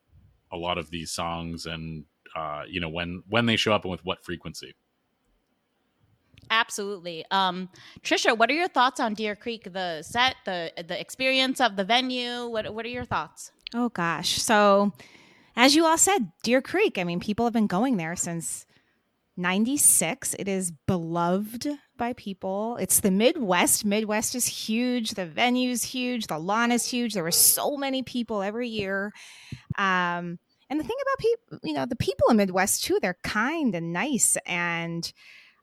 a 0.51 0.57
lot 0.57 0.77
of 0.77 0.89
these 0.91 1.11
songs 1.11 1.65
and 1.65 2.05
uh, 2.35 2.63
you 2.67 2.79
know 2.79 2.89
when 2.89 3.23
when 3.27 3.45
they 3.45 3.55
show 3.55 3.73
up 3.73 3.83
and 3.83 3.91
with 3.91 4.05
what 4.05 4.23
frequency. 4.23 4.75
Absolutely. 6.51 7.25
Um, 7.31 7.69
Trisha, 8.03 8.37
what 8.37 8.49
are 8.49 8.53
your 8.53 8.67
thoughts 8.67 8.99
on 8.99 9.13
Deer 9.13 9.35
Creek? 9.35 9.71
The 9.71 10.03
set, 10.03 10.35
the 10.45 10.71
the 10.87 10.99
experience 10.99 11.59
of 11.59 11.75
the 11.75 11.83
venue. 11.83 12.47
What 12.47 12.73
what 12.73 12.85
are 12.85 12.89
your 12.89 13.05
thoughts? 13.05 13.51
Oh 13.73 13.89
gosh. 13.89 14.41
So, 14.41 14.93
as 15.55 15.75
you 15.75 15.85
all 15.85 15.97
said, 15.97 16.31
Deer 16.43 16.61
Creek, 16.61 16.97
I 16.97 17.03
mean, 17.03 17.19
people 17.19 17.45
have 17.45 17.53
been 17.53 17.67
going 17.67 17.97
there 17.97 18.15
since 18.15 18.65
96. 19.37 20.35
It 20.37 20.47
is 20.47 20.71
beloved 20.87 21.67
by 21.97 22.13
people. 22.13 22.77
It's 22.77 22.99
the 22.99 23.11
Midwest. 23.11 23.85
Midwest 23.85 24.35
is 24.35 24.45
huge. 24.45 25.11
The 25.11 25.25
venue's 25.25 25.83
huge. 25.83 26.27
The 26.27 26.37
lawn 26.37 26.71
is 26.71 26.85
huge. 26.85 27.13
There 27.13 27.23
were 27.23 27.31
so 27.31 27.77
many 27.77 28.03
people 28.03 28.41
every 28.41 28.69
year. 28.69 29.11
Um, 29.77 30.39
and 30.69 30.79
the 30.79 30.83
thing 30.83 30.97
about 31.01 31.19
people, 31.19 31.59
you 31.63 31.73
know, 31.73 31.85
the 31.85 31.95
people 31.95 32.29
in 32.29 32.37
Midwest 32.37 32.83
too, 32.83 32.99
they're 33.01 33.17
kind 33.23 33.75
and 33.75 33.93
nice. 33.93 34.37
And 34.45 35.11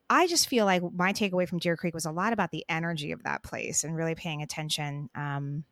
I 0.09 0.27
just 0.27 0.49
feel 0.49 0.67
like 0.67 0.83
my 0.93 1.13
takeaway 1.13 1.49
from 1.49 1.59
Deer 1.59 1.77
Creek 1.77 1.95
was 1.95 2.05
a 2.05 2.13
lot 2.13 2.33
about 2.33 2.51
the 2.51 2.65
energy 2.69 3.13
of 3.13 3.23
that 3.23 3.43
place 3.43 3.85
and 3.85 3.97
really 3.97 4.15
paying 4.15 4.43
attention. 4.43 5.09
Um, 5.15 5.65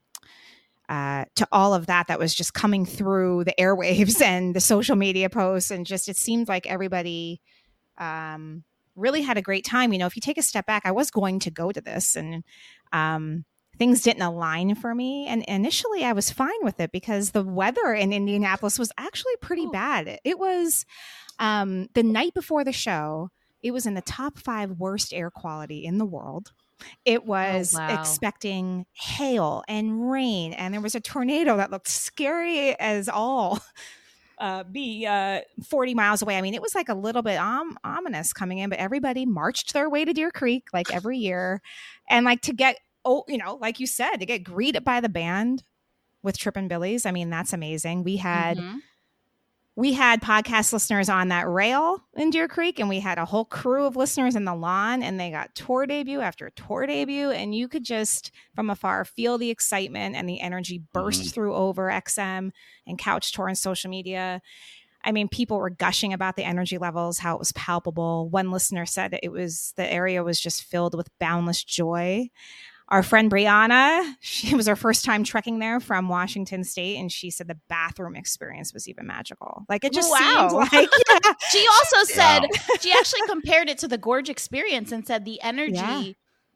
uh, 0.88 1.24
to 1.36 1.46
all 1.52 1.74
of 1.74 1.86
that 1.86 2.06
that 2.08 2.18
was 2.18 2.34
just 2.34 2.54
coming 2.54 2.86
through 2.86 3.44
the 3.44 3.54
airwaves 3.58 4.20
and 4.32 4.54
the 4.54 4.60
social 4.60 4.96
media 4.96 5.28
posts 5.28 5.70
and 5.70 5.84
just 5.86 6.08
it 6.08 6.16
seemed 6.16 6.48
like 6.48 6.66
everybody 6.66 7.40
um, 7.98 8.64
really 8.96 9.22
had 9.22 9.36
a 9.38 9.42
great 9.42 9.64
time. 9.64 9.92
You 9.92 9.98
know 9.98 10.06
if 10.06 10.16
you 10.16 10.20
take 10.22 10.38
a 10.38 10.42
step 10.42 10.66
back 10.66 10.82
i 10.84 10.90
was 10.90 11.10
going 11.10 11.38
to 11.40 11.50
go 11.50 11.70
to 11.72 11.80
this 11.80 12.16
and 12.16 12.42
um, 12.92 13.44
things 13.78 14.02
didn't 14.02 14.22
align 14.22 14.74
for 14.74 14.94
me. 14.94 15.26
And 15.28 15.44
initially 15.44 16.04
i 16.04 16.12
was 16.12 16.30
fine 16.30 16.62
with 16.62 16.80
it 16.80 16.90
because 16.92 17.30
the 17.30 17.44
weather 17.44 17.92
in 17.92 18.12
indianapolis 18.12 18.78
was 18.78 18.92
actually 18.98 19.36
pretty 19.40 19.66
Oh. 19.66 19.70
bad. 19.70 20.18
It 20.24 20.38
was 20.38 20.84
um, 21.38 21.88
the 21.94 22.02
night 22.02 22.34
before 22.34 22.64
the 22.64 22.72
show 22.72 23.30
it 23.62 23.72
was 23.72 23.86
in 23.86 23.94
the 23.94 24.00
top 24.02 24.38
five 24.38 24.70
worst 24.78 25.12
air 25.12 25.30
quality 25.30 25.84
in 25.84 25.98
the 25.98 26.06
world 26.06 26.52
it 27.04 27.24
was 27.24 27.74
wow. 27.74 27.88
expecting 28.00 28.86
hail 28.92 29.62
and 29.68 30.10
rain 30.10 30.52
and 30.52 30.72
there 30.72 30.80
was 30.80 30.94
a 30.94 31.00
tornado 31.00 31.56
that 31.56 31.70
looked 31.70 31.88
scary 31.88 32.78
as 32.78 33.08
all 33.08 33.60
uh, 34.38 34.62
be 34.64 35.04
uh, 35.06 35.40
40 35.68 35.94
miles 35.94 36.22
away 36.22 36.36
i 36.36 36.42
mean 36.42 36.54
it 36.54 36.62
was 36.62 36.74
like 36.74 36.88
a 36.88 36.94
little 36.94 37.22
bit 37.22 37.38
om- 37.38 37.76
ominous 37.84 38.32
coming 38.32 38.58
in 38.58 38.70
but 38.70 38.78
everybody 38.78 39.26
marched 39.26 39.72
their 39.72 39.90
way 39.90 40.04
to 40.04 40.12
deer 40.12 40.30
creek 40.30 40.64
like 40.72 40.92
every 40.92 41.18
year 41.18 41.60
and 42.08 42.24
like 42.24 42.40
to 42.42 42.52
get 42.52 42.76
oh 43.04 43.24
you 43.28 43.38
know 43.38 43.56
like 43.60 43.80
you 43.80 43.86
said 43.86 44.16
to 44.16 44.26
get 44.26 44.44
greeted 44.44 44.84
by 44.84 45.00
the 45.00 45.08
band 45.08 45.64
with 46.22 46.38
trippin' 46.38 46.68
billies 46.68 47.04
i 47.06 47.10
mean 47.10 47.30
that's 47.30 47.52
amazing 47.52 48.04
we 48.04 48.16
had 48.16 48.58
Mhm. 48.58 48.78
We 49.78 49.92
had 49.92 50.20
podcast 50.20 50.72
listeners 50.72 51.08
on 51.08 51.28
that 51.28 51.48
rail 51.48 52.02
in 52.16 52.30
Deer 52.30 52.48
Creek, 52.48 52.80
and 52.80 52.88
we 52.88 52.98
had 52.98 53.16
a 53.16 53.24
whole 53.24 53.44
crew 53.44 53.86
of 53.86 53.94
listeners 53.94 54.34
in 54.34 54.44
the 54.44 54.54
lawn, 54.54 55.04
and 55.04 55.20
they 55.20 55.30
got 55.30 55.54
tour 55.54 55.86
debut 55.86 56.20
after 56.20 56.50
tour 56.50 56.84
debut, 56.84 57.30
and 57.30 57.54
you 57.54 57.68
could 57.68 57.84
just 57.84 58.32
from 58.56 58.70
afar 58.70 59.04
feel 59.04 59.38
the 59.38 59.50
excitement 59.50 60.16
and 60.16 60.28
the 60.28 60.40
energy 60.40 60.82
burst 60.92 61.22
Mhm. 61.26 61.32
through 61.32 61.54
over 61.54 61.92
XM 61.92 62.50
and 62.88 62.98
Couch 62.98 63.30
Tour 63.30 63.46
and 63.46 63.56
social 63.56 63.88
media. 63.88 64.42
I 65.04 65.12
mean, 65.12 65.28
people 65.28 65.58
were 65.58 65.70
gushing 65.70 66.12
about 66.12 66.34
the 66.34 66.42
energy 66.42 66.76
levels, 66.76 67.20
how 67.20 67.36
it 67.36 67.38
was 67.38 67.52
palpable. 67.52 68.28
One 68.30 68.50
listener 68.50 68.84
said 68.84 69.16
it 69.22 69.30
was 69.30 69.74
the 69.76 69.90
area 69.90 70.24
was 70.24 70.40
just 70.40 70.64
filled 70.64 70.96
with 70.96 71.16
boundless 71.20 71.62
joy. 71.62 72.30
Our 72.90 73.02
friend 73.02 73.30
Brianna, 73.30 74.14
she 74.20 74.54
was 74.54 74.66
her 74.66 74.76
first 74.76 75.04
time 75.04 75.22
trekking 75.24 75.58
there 75.58 75.78
from 75.80 76.08
Washington 76.08 76.64
State, 76.64 76.96
and 76.98 77.12
she 77.12 77.30
said 77.30 77.46
the 77.48 77.58
bathroom 77.68 78.16
experience 78.16 78.72
was 78.72 78.88
even 78.88 79.06
magical. 79.06 79.64
Like 79.68 79.84
it 79.84 79.92
just 79.92 80.10
Wow. 80.10 80.48
seemed 80.48 80.52
like 80.72 80.72
yeah, 81.24 81.32
She 81.50 81.66
also 81.70 82.04
said 82.12 82.40
Wow. 82.40 82.48
she 82.80 82.92
actually 82.92 83.22
compared 83.28 83.68
it 83.68 83.78
to 83.78 83.88
the 83.88 83.98
gorge 83.98 84.28
experience 84.30 84.90
and 84.92 85.06
said 85.06 85.24
the 85.24 85.40
energy 85.42 85.74
Yeah. 85.74 86.12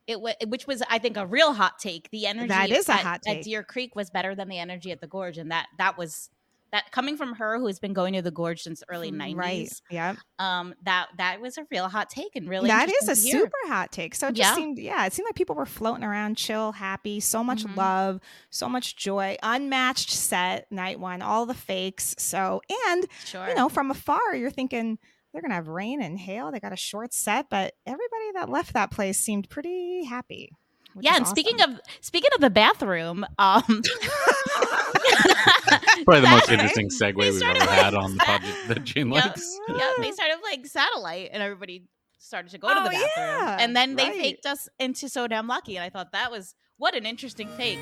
it 0.06 0.20
wa 0.20 0.32
which 0.46 0.66
was 0.66 0.82
I 0.88 0.98
think 0.98 1.16
a 1.16 1.26
real 1.26 1.52
hot 1.52 1.78
take. 1.78 2.10
The 2.10 2.26
energy 2.26 2.48
That 2.48 2.70
is 2.70 2.88
a 2.88 2.92
at, 2.94 3.00
hot 3.00 3.14
at 3.26 3.34
take. 3.34 3.44
Deer 3.44 3.62
Creek 3.62 3.94
was 3.94 4.08
better 4.10 4.34
than 4.34 4.48
the 4.48 4.58
energy 4.58 4.90
at 4.90 5.00
the 5.00 5.06
gorge, 5.06 5.36
and 5.38 5.50
that 5.50 5.66
that 5.78 5.98
was 5.98 6.30
that 6.72 6.90
coming 6.90 7.16
from 7.16 7.34
her 7.34 7.58
who 7.58 7.66
has 7.66 7.78
been 7.78 7.92
going 7.92 8.14
to 8.14 8.22
the 8.22 8.30
gorge 8.30 8.62
since 8.62 8.82
early 8.88 9.10
nineties. 9.10 9.36
right. 9.36 9.94
Yep. 9.94 10.16
Um, 10.38 10.74
that 10.84 11.08
that 11.18 11.40
was 11.40 11.58
a 11.58 11.66
real 11.70 11.88
hot 11.88 12.10
take 12.10 12.34
and 12.34 12.48
really 12.48 12.68
that 12.68 12.88
is 12.88 12.94
a 12.94 12.96
interesting 13.12 13.30
to 13.32 13.36
hear. 13.38 13.46
super 13.46 13.68
hot 13.72 13.92
take. 13.92 14.14
So 14.14 14.28
it 14.28 14.34
just 14.34 14.50
Yeah. 14.50 14.54
seemed, 14.56 14.78
yeah, 14.78 15.06
it 15.06 15.12
seemed 15.12 15.26
like 15.26 15.34
people 15.34 15.54
were 15.54 15.66
floating 15.66 16.02
around, 16.02 16.36
chill, 16.36 16.72
happy, 16.72 17.20
so 17.20 17.44
much 17.44 17.64
Mhm. 17.64 17.76
love, 17.76 18.20
so 18.50 18.68
much 18.68 18.96
joy, 18.96 19.36
unmatched 19.42 20.10
set 20.10 20.70
night 20.72 20.98
one, 20.98 21.22
all 21.22 21.46
the 21.46 21.54
fakes. 21.54 22.14
So, 22.18 22.62
and 22.88 23.06
sure. 23.24 23.48
you 23.48 23.54
know, 23.54 23.68
from 23.68 23.90
afar, 23.90 24.34
you're 24.34 24.50
thinking 24.50 24.98
they're 25.32 25.42
gonna 25.42 25.54
have 25.54 25.68
rain 25.68 26.02
and 26.02 26.18
hail. 26.18 26.50
They 26.50 26.60
got 26.60 26.72
a 26.72 26.76
short 26.76 27.12
set, 27.14 27.48
but 27.50 27.74
everybody 27.86 28.32
that 28.34 28.48
left 28.48 28.72
that 28.74 28.90
place 28.90 29.18
seemed 29.18 29.48
pretty 29.50 30.04
happy. 30.04 30.50
yeah, 31.00 31.16
and 31.16 31.26
speaking 31.26 31.58
of 31.62 31.80
speaking 32.02 32.28
of 32.34 32.40
the 32.42 32.50
bathroom, 32.50 33.24
um, 33.38 33.62
Probably 36.04 36.20
the 36.20 36.28
most 36.30 36.50
interesting 36.50 36.88
segue 36.88 37.16
we've 37.16 37.42
ever 37.42 37.58
like 37.58 37.68
had 37.68 37.94
on 37.94 38.14
the 38.14 38.25
project 38.25 38.56
that 38.68 38.84
Jane 38.84 39.11
Yep. 39.12 39.25
likes. 39.25 39.58
yeah, 39.68 39.92
they 39.99 40.12
started 40.12 40.38
like 40.42 40.66
satellite, 40.66 41.30
and 41.32 41.42
everybody 41.42 41.84
started 42.18 42.50
to 42.52 42.58
go 42.58 42.68
to 42.68 42.75
Oh, 42.80 42.84
the 42.84 42.90
bathroom, 42.90 43.08
yeah, 43.16 43.56
and 43.61 43.75
then 43.76 43.96
they 43.96 44.04
right. 44.08 44.20
faked 44.20 44.46
us 44.46 44.68
into 44.78 45.08
so 45.08 45.26
damn 45.26 45.46
lucky, 45.49 45.76
and 45.76 45.84
I 45.84 45.90
thought 45.90 46.12
that 46.12 46.30
was 46.30 46.54
what 46.78 46.94
an 46.94 47.04
interesting 47.06 47.49
fake. 47.49 47.78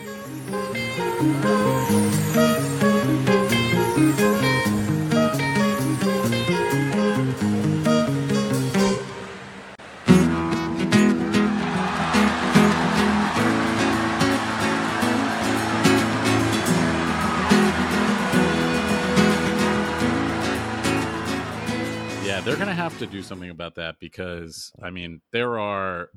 To 23.00 23.07
do 23.07 23.23
something 23.23 23.49
about 23.49 23.76
that 23.76 23.99
because 23.99 24.73
I 24.83 24.90
mean 24.90 25.23
there 25.33 25.59
are 25.59 26.11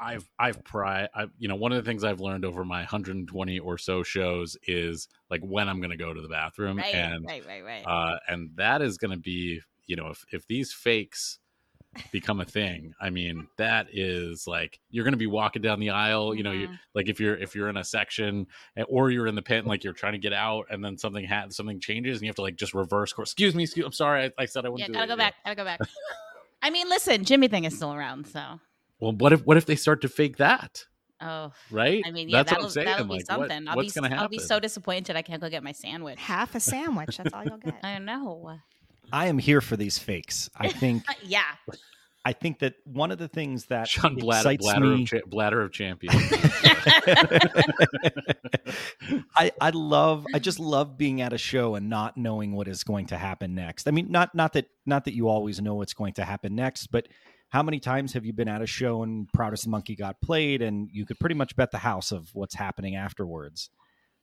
I've 0.00 0.26
I've 0.38 0.64
pri 0.64 1.06
I 1.14 1.26
you 1.38 1.46
know 1.46 1.56
one 1.56 1.72
of 1.72 1.84
the 1.84 1.88
things 1.88 2.04
I've 2.04 2.20
learned 2.20 2.46
over 2.46 2.64
my 2.64 2.80
120 2.80 3.58
or 3.58 3.76
so 3.76 4.02
shows 4.02 4.56
is 4.66 5.08
like 5.30 5.42
when 5.42 5.68
I'm 5.68 5.80
gonna 5.82 5.98
go 5.98 6.14
to 6.14 6.20
the 6.22 6.28
bathroom 6.28 6.78
Right, 6.78 6.94
and 6.94 7.26
right, 7.26 7.46
right, 7.46 7.62
right. 7.62 7.82
uh 7.86 8.18
and 8.28 8.50
that 8.56 8.80
is 8.80 8.96
gonna 8.96 9.18
be 9.18 9.60
you 9.86 9.96
know 9.96 10.08
if 10.08 10.24
if 10.32 10.46
these 10.46 10.72
fakes 10.72 11.38
become 12.10 12.40
a 12.40 12.44
thing 12.44 12.94
i 13.00 13.10
mean 13.10 13.46
that 13.58 13.86
is 13.92 14.46
like 14.46 14.80
you're 14.90 15.04
gonna 15.04 15.16
be 15.16 15.26
walking 15.26 15.60
down 15.60 15.78
the 15.78 15.90
aisle 15.90 16.34
you 16.34 16.42
know 16.42 16.50
you 16.52 16.68
Mhm. 16.68 16.78
like 16.94 17.08
if 17.08 17.20
you're 17.20 17.36
if 17.36 17.54
you're 17.54 17.68
in 17.68 17.76
a 17.76 17.84
section 17.84 18.46
eh, 18.78 18.82
or 18.88 19.10
you're 19.10 19.26
in 19.26 19.34
the 19.34 19.42
pit 19.42 19.58
and 19.58 19.66
like 19.66 19.84
you're 19.84 19.92
trying 19.92 20.14
to 20.14 20.18
get 20.18 20.32
out 20.32 20.66
and 20.70 20.82
then 20.82 20.96
something 20.96 21.24
ha- 21.26 21.46
something 21.50 21.78
changes 21.80 22.16
and 22.18 22.22
you 22.22 22.28
have 22.28 22.36
to 22.36 22.42
like 22.42 22.56
just 22.56 22.72
reverse 22.72 23.12
course 23.12 23.28
excuse 23.30 23.54
me 23.54 23.64
excuse, 23.64 23.84
i'm 23.84 23.92
sorry 23.92 24.24
I, 24.38 24.42
I 24.42 24.44
said 24.46 24.64
i 24.64 24.68
yeah, 24.68 24.72
wouldn't 24.72 24.88
do 24.88 24.92
gotta 24.94 25.04
it 25.04 25.08
go 25.08 25.16
back. 25.16 25.34
Gotta 25.44 25.56
go 25.56 25.64
back. 25.64 25.80
I 26.62 26.70
mean, 26.70 26.88
listen, 26.88 27.24
Jimmy 27.24 27.48
thing 27.48 27.64
is 27.64 27.74
still 27.76 27.92
around, 27.92 28.26
so 28.26 28.60
well 29.00 29.12
what 29.12 29.32
if 29.32 29.44
what 29.44 29.56
if 29.56 29.66
they 29.66 29.76
start 29.76 30.00
to 30.02 30.08
fake 30.08 30.36
that 30.38 30.86
oh, 31.20 31.52
right 31.70 32.02
I 32.06 32.10
mean, 32.10 32.28
yeah, 32.30 32.42
that's 32.42 32.52
what 32.52 32.56
that'll, 32.56 32.64
i'm 32.66 32.70
saying 32.70 32.86
that'll 32.86 33.04
be 33.04 33.10
like 33.10 33.18
what- 33.20 33.26
something. 33.50 33.68
I'll 33.68 33.76
what's 33.76 33.92
be, 33.92 34.00
gonna 34.00 34.08
happen 34.08 34.22
I'll 34.22 34.28
be 34.30 34.38
so 34.38 34.58
disappointed 34.60 35.14
I 35.16 35.22
can't 35.22 35.42
go 35.42 35.50
get 35.50 35.62
my 35.62 35.72
sandwich. 35.72 36.18
half 36.18 36.54
a 36.54 36.60
sandwich. 36.60 37.18
That's 37.18 37.34
all 37.34 37.44
you'll 37.44 37.56
get. 37.64 37.74
I 37.82 37.98
know. 37.98 38.58
I 39.12 39.26
am 39.26 39.38
here 39.38 39.60
for 39.60 39.76
these 39.76 39.98
fakes. 39.98 40.50
I 40.56 40.68
think 40.68 41.04
yeah, 41.22 41.42
I 42.24 42.32
think 42.32 42.60
that 42.60 42.74
one 42.84 43.10
of 43.10 43.18
the 43.18 43.28
things 43.28 43.66
that 43.66 43.88
Shawn 43.88 44.14
Bladder, 44.14 44.50
excites 44.50 44.64
bladder, 44.64 44.86
me, 44.86 45.02
of 45.02 45.08
cha- 45.08 45.26
bladder 45.26 45.62
of 45.62 45.72
champions 45.72 46.16
I, 49.36 49.52
I 49.60 49.70
love 49.70 50.26
I 50.34 50.38
just 50.38 50.58
love 50.58 50.96
being 50.96 51.20
at 51.20 51.32
a 51.32 51.38
show 51.38 51.74
and 51.74 51.90
not 51.90 52.16
knowing 52.16 52.54
what 52.54 52.68
is 52.68 52.84
going 52.84 53.06
to 53.06 53.18
happen 53.18 53.54
next. 53.54 53.88
I 53.88 53.90
mean 53.90 54.10
not 54.10 54.34
not 54.34 54.54
that 54.54 54.66
not 54.86 55.04
that 55.04 55.14
you 55.14 55.28
always 55.28 55.60
know 55.60 55.74
what's 55.74 55.94
going 55.94 56.14
to 56.14 56.24
happen 56.24 56.54
next, 56.54 56.88
but 56.88 57.08
how 57.50 57.62
many 57.62 57.80
times 57.80 58.14
have 58.14 58.24
you 58.24 58.32
been 58.32 58.48
at 58.48 58.62
a 58.62 58.66
show 58.66 59.02
and 59.02 59.30
Proudest 59.34 59.68
Monkey 59.68 59.94
got 59.94 60.20
played 60.22 60.62
and 60.62 60.88
you 60.90 61.04
could 61.04 61.20
pretty 61.20 61.34
much 61.34 61.54
bet 61.54 61.70
the 61.70 61.78
house 61.78 62.10
of 62.10 62.30
what's 62.34 62.54
happening 62.54 62.96
afterwards. 62.96 63.68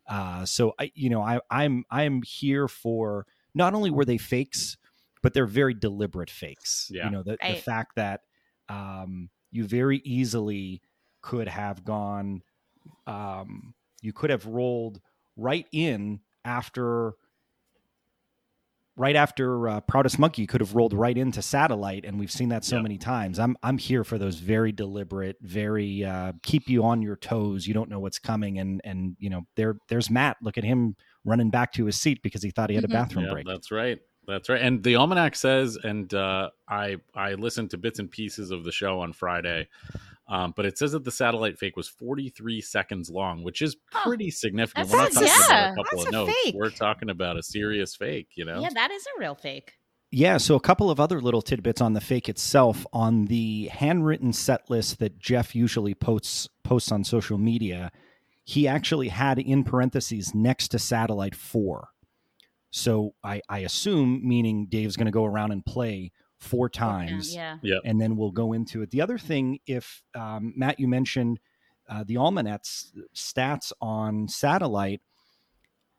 Uh, 0.07 0.45
so 0.45 0.73
I 0.79 0.91
you 0.95 1.09
know 1.09 1.21
I 1.21 1.39
I'm 1.51 1.85
I'm 1.91 2.23
here 2.23 2.67
for 2.67 3.27
not 3.53 3.73
only 3.73 3.91
were 3.91 4.05
they 4.05 4.17
fakes, 4.17 4.77
but 5.21 5.33
they're 5.33 5.45
very 5.45 5.73
deliberate 5.73 6.29
fakes. 6.29 6.89
Yeah. 6.91 7.05
You 7.05 7.11
know 7.11 7.23
the, 7.23 7.37
the 7.47 7.55
fact 7.55 7.95
that 7.95 8.21
um, 8.69 9.29
you 9.51 9.65
very 9.65 9.97
easily 10.05 10.81
could 11.21 11.47
have 11.47 11.83
gone 11.83 12.41
um, 13.07 13.73
you 14.01 14.13
could 14.13 14.29
have 14.29 14.45
rolled 14.45 15.01
right 15.35 15.65
in 15.71 16.19
after 16.45 17.13
right 18.95 19.15
after 19.15 19.67
uh, 19.69 19.79
proudest 19.81 20.19
monkey 20.19 20.41
you 20.41 20.47
could 20.47 20.61
have 20.61 20.75
rolled 20.75 20.93
right 20.93 21.17
into 21.17 21.41
satellite 21.41 22.03
and 22.05 22.19
we've 22.19 22.31
seen 22.31 22.49
that 22.49 22.65
so 22.65 22.75
Yeah. 22.75 22.81
many 22.81 22.97
times 22.97 23.39
i'm 23.39 23.55
i'm 23.63 23.77
here 23.77 24.03
for 24.03 24.17
those 24.17 24.35
very 24.39 24.71
deliberate 24.71 25.37
very 25.41 26.03
uh, 26.03 26.33
keep 26.43 26.67
you 26.67 26.83
on 26.83 27.01
your 27.01 27.15
toes 27.15 27.65
you 27.65 27.73
don't 27.73 27.89
know 27.89 27.99
what's 27.99 28.19
coming 28.19 28.59
and 28.59 28.81
and 28.83 29.15
you 29.19 29.29
know 29.29 29.41
there 29.55 29.77
there's 29.87 30.09
matt 30.09 30.37
look 30.41 30.57
at 30.57 30.63
him 30.65 30.95
running 31.23 31.49
back 31.49 31.71
to 31.73 31.85
his 31.85 31.97
seat 31.99 32.19
because 32.23 32.43
he 32.43 32.51
thought 32.51 32.69
he 32.69 32.75
had 32.75 32.83
a 32.83 32.89
bathroom 32.89 33.25
Yeah, 33.25 33.31
break 33.31 33.45
That's 33.45 33.71
right. 33.71 33.99
That's 34.29 34.47
right. 34.49 34.61
And 34.61 34.83
the 34.83 34.95
almanac 34.95 35.35
says, 35.35 35.77
and 35.83 36.13
uh, 36.13 36.49
I 36.67 36.97
I 37.15 37.33
listened 37.33 37.71
to 37.71 37.77
bits 37.77 37.99
and 37.99 38.09
pieces 38.09 38.51
of 38.51 38.63
the 38.63 38.71
show 38.71 38.99
on 39.01 39.11
Friday, 39.13 39.67
um, 40.27 40.53
but 40.55 40.65
it 40.65 40.77
says 40.77 40.91
that 40.93 41.03
the 41.03 41.11
satellite 41.11 41.57
fake 41.57 41.75
was 41.75 41.87
43 41.87 42.61
seconds 42.61 43.09
long, 43.09 43.43
which 43.43 43.61
is 43.61 43.75
Huh. 43.91 44.07
pretty 44.07 44.29
significant. 44.31 44.89
That's 44.89 44.93
We're 44.93 44.97
not 44.99 45.11
a- 45.11 45.13
talking 45.15 45.27
about 45.29 45.49
yeah, 45.49 45.71
a 45.71 45.75
couple 45.75 45.83
that's 45.91 46.03
of 46.03 46.07
a 46.09 46.11
notes. 46.11 46.33
fake. 46.43 46.55
We're 46.55 46.69
talking 46.69 47.09
about 47.09 47.37
a 47.37 47.43
serious 47.43 47.95
fake. 47.95 48.27
You 48.35 48.45
know. 48.45 48.61
yeah, 48.61 48.69
that 48.73 48.91
is 48.91 49.03
a 49.17 49.19
real 49.19 49.35
fake. 49.35 49.73
Yeah, 50.11 50.37
so 50.37 50.55
a 50.55 50.59
couple 50.59 50.89
of 50.89 50.99
other 50.99 51.21
little 51.21 51.43
tidbits 51.43 51.81
on 51.81 51.93
the 51.93 52.01
fake 52.01 52.29
itself. 52.29 52.83
On 52.93 53.25
the 53.25 53.67
handwritten 53.67 54.33
set 54.33 54.67
list 54.69 54.97
that 54.99 55.19
Jeff 55.19 55.53
usually 55.55 55.93
posts 55.93 56.49
posts 56.63 56.91
on 56.91 57.03
social 57.03 57.37
media, 57.37 57.91
he 58.43 58.67
actually 58.67 59.09
had 59.09 59.37
in 59.37 59.63
parentheses 59.63 60.33
next 60.33 60.69
to 60.69 60.79
satellite 60.79 61.35
four. 61.35 61.89
So 62.71 63.15
I, 63.23 63.41
I 63.49 63.59
assume 63.59 64.21
meaning 64.27 64.67
Dave's 64.69 64.95
going 64.95 65.05
to 65.07 65.11
go 65.11 65.25
around 65.25 65.51
and 65.51 65.65
play 65.65 66.11
four 66.39 66.69
times, 66.69 67.33
Yeah. 67.33 67.57
yeah, 67.61 67.79
and 67.83 67.99
then 67.99 68.15
we'll 68.15 68.31
go 68.31 68.53
into 68.53 68.81
it. 68.81 68.91
The 68.91 69.01
other 69.01 69.17
thing, 69.17 69.59
if 69.65 70.03
um, 70.15 70.53
Matt, 70.55 70.79
you 70.79 70.87
mentioned 70.87 71.39
uh, 71.89 72.03
the 72.05 72.17
Almanac's 72.17 72.93
stats 73.15 73.71
on 73.81 74.27
satellite. 74.27 75.01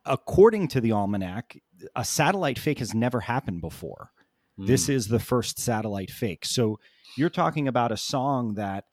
According 0.07 0.69
to 0.69 0.81
the 0.81 0.93
Almanac, 0.93 1.59
a 1.95 2.05
satellite 2.05 2.59
fake 2.59 2.79
has 2.79 2.95
never 2.95 3.21
happened 3.21 3.61
before. 3.61 4.13
This 4.57 4.87
Mm. 4.87 4.95
is 4.95 5.09
the 5.09 5.19
first 5.19 5.59
satellite 5.59 6.11
fake. 6.11 6.45
So 6.47 6.79
you're 7.17 7.29
talking 7.31 7.69
about 7.69 7.93
a 7.93 7.97
song 7.97 8.55
that 8.55 8.85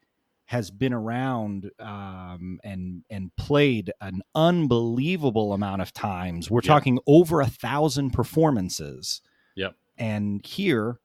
has 0.48 0.72
been 0.72 0.94
around 0.94 1.70
um, 1.80 2.60
and 2.64 3.04
and 3.10 3.36
played 3.38 3.92
an 4.02 4.22
unbelievable 4.34 5.54
amount 5.54 5.82
of 5.82 5.94
times. 5.94 6.50
We're 6.50 6.60
Yep. 6.60 6.68
talking 6.68 7.00
over 7.08 7.42
a 7.42 7.48
thousand 7.48 8.12
performances. 8.12 9.22
Yep. 9.56 9.76
And 9.98 10.46
here, 10.46 11.00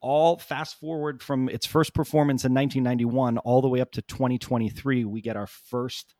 all 0.00 0.38
fast 0.38 0.78
forward 0.78 1.22
from 1.22 1.48
its 1.48 1.66
first 1.66 1.94
performance 1.94 2.44
in 2.44 2.52
1991 2.54 3.38
all 3.38 3.60
the 3.60 3.68
way 3.68 3.80
up 3.80 3.92
to 3.92 4.02
2023, 4.02 5.04
we 5.04 5.20
get 5.20 5.36
our 5.36 5.46
first 5.46 6.14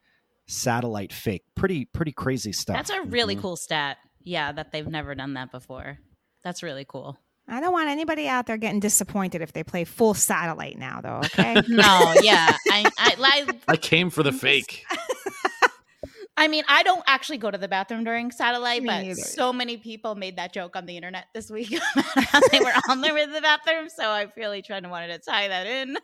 satellite 0.46 1.12
fake. 1.12 1.44
Pretty 1.54 1.84
pretty 1.86 2.12
crazy 2.12 2.52
stuff. 2.52 2.76
That's 2.76 2.90
a 2.90 3.02
really 3.02 3.36
Mhm. 3.36 3.40
cool 3.42 3.56
stat. 3.56 3.98
Yeah, 4.20 4.52
that 4.52 4.72
they've 4.72 4.86
never 4.86 5.14
done 5.14 5.34
that 5.34 5.50
before. 5.52 5.98
That's 6.42 6.62
really 6.62 6.84
cool. 6.86 7.16
I 7.48 7.60
don't 7.60 7.72
want 7.72 7.88
anybody 7.88 8.26
out 8.26 8.46
there 8.46 8.56
getting 8.56 8.80
disappointed 8.80 9.40
if 9.40 9.52
they 9.52 9.62
play 9.62 9.84
full 9.84 10.14
satellite 10.14 10.78
now, 10.78 11.00
though. 11.00 11.20
Okay. 11.38 11.54
No, 11.68 12.14
yeah, 12.22 12.56
I, 12.70 12.84
I, 12.98 13.14
I, 13.18 13.46
I 13.68 13.76
came 13.76 14.10
for 14.10 14.22
the 14.22 14.32
fake. 14.32 14.84
I 16.38 16.48
mean, 16.48 16.64
I 16.68 16.82
don't 16.82 17.02
actually 17.06 17.38
go 17.38 17.50
to 17.50 17.56
the 17.58 17.68
bathroom 17.68 18.04
during 18.04 18.30
satellite, 18.30 18.82
Me 18.82 18.86
but 18.88 19.02
neither. 19.02 19.14
so 19.20 19.52
many 19.52 19.76
people 19.76 20.14
made 20.14 20.36
that 20.36 20.52
joke 20.52 20.76
on 20.76 20.86
the 20.86 20.96
internet 20.96 21.26
this 21.34 21.50
week. 21.50 21.72
about 21.96 22.42
they 22.52 22.60
were 22.60 22.72
on 22.90 23.00
there 23.00 23.14
with 23.14 23.32
the 23.32 23.40
bathroom, 23.40 23.88
so 23.88 24.08
I 24.08 24.26
really 24.36 24.60
tried 24.62 24.84
to 24.84 24.88
wanted 24.88 25.08
to 25.08 25.18
tie 25.18 25.48
that 25.48 25.66
in. 25.66 25.96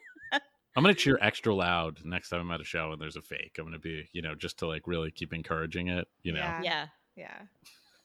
I'm 0.74 0.82
gonna 0.82 0.94
cheer 0.94 1.18
extra 1.20 1.54
loud 1.54 1.98
next 2.04 2.30
time 2.30 2.40
I'm 2.40 2.50
at 2.50 2.60
a 2.62 2.64
show 2.64 2.92
and 2.92 3.00
there's 3.00 3.16
a 3.16 3.22
fake. 3.22 3.56
I'm 3.58 3.66
gonna 3.66 3.78
be, 3.78 4.08
you 4.12 4.22
know, 4.22 4.34
just 4.34 4.58
to 4.60 4.66
like 4.66 4.86
really 4.86 5.10
keep 5.10 5.34
encouraging 5.34 5.88
it. 5.88 6.08
You 6.22 6.32
know. 6.32 6.40
Yeah. 6.40 6.60
Yeah, 6.62 6.86
yeah. 7.16 7.38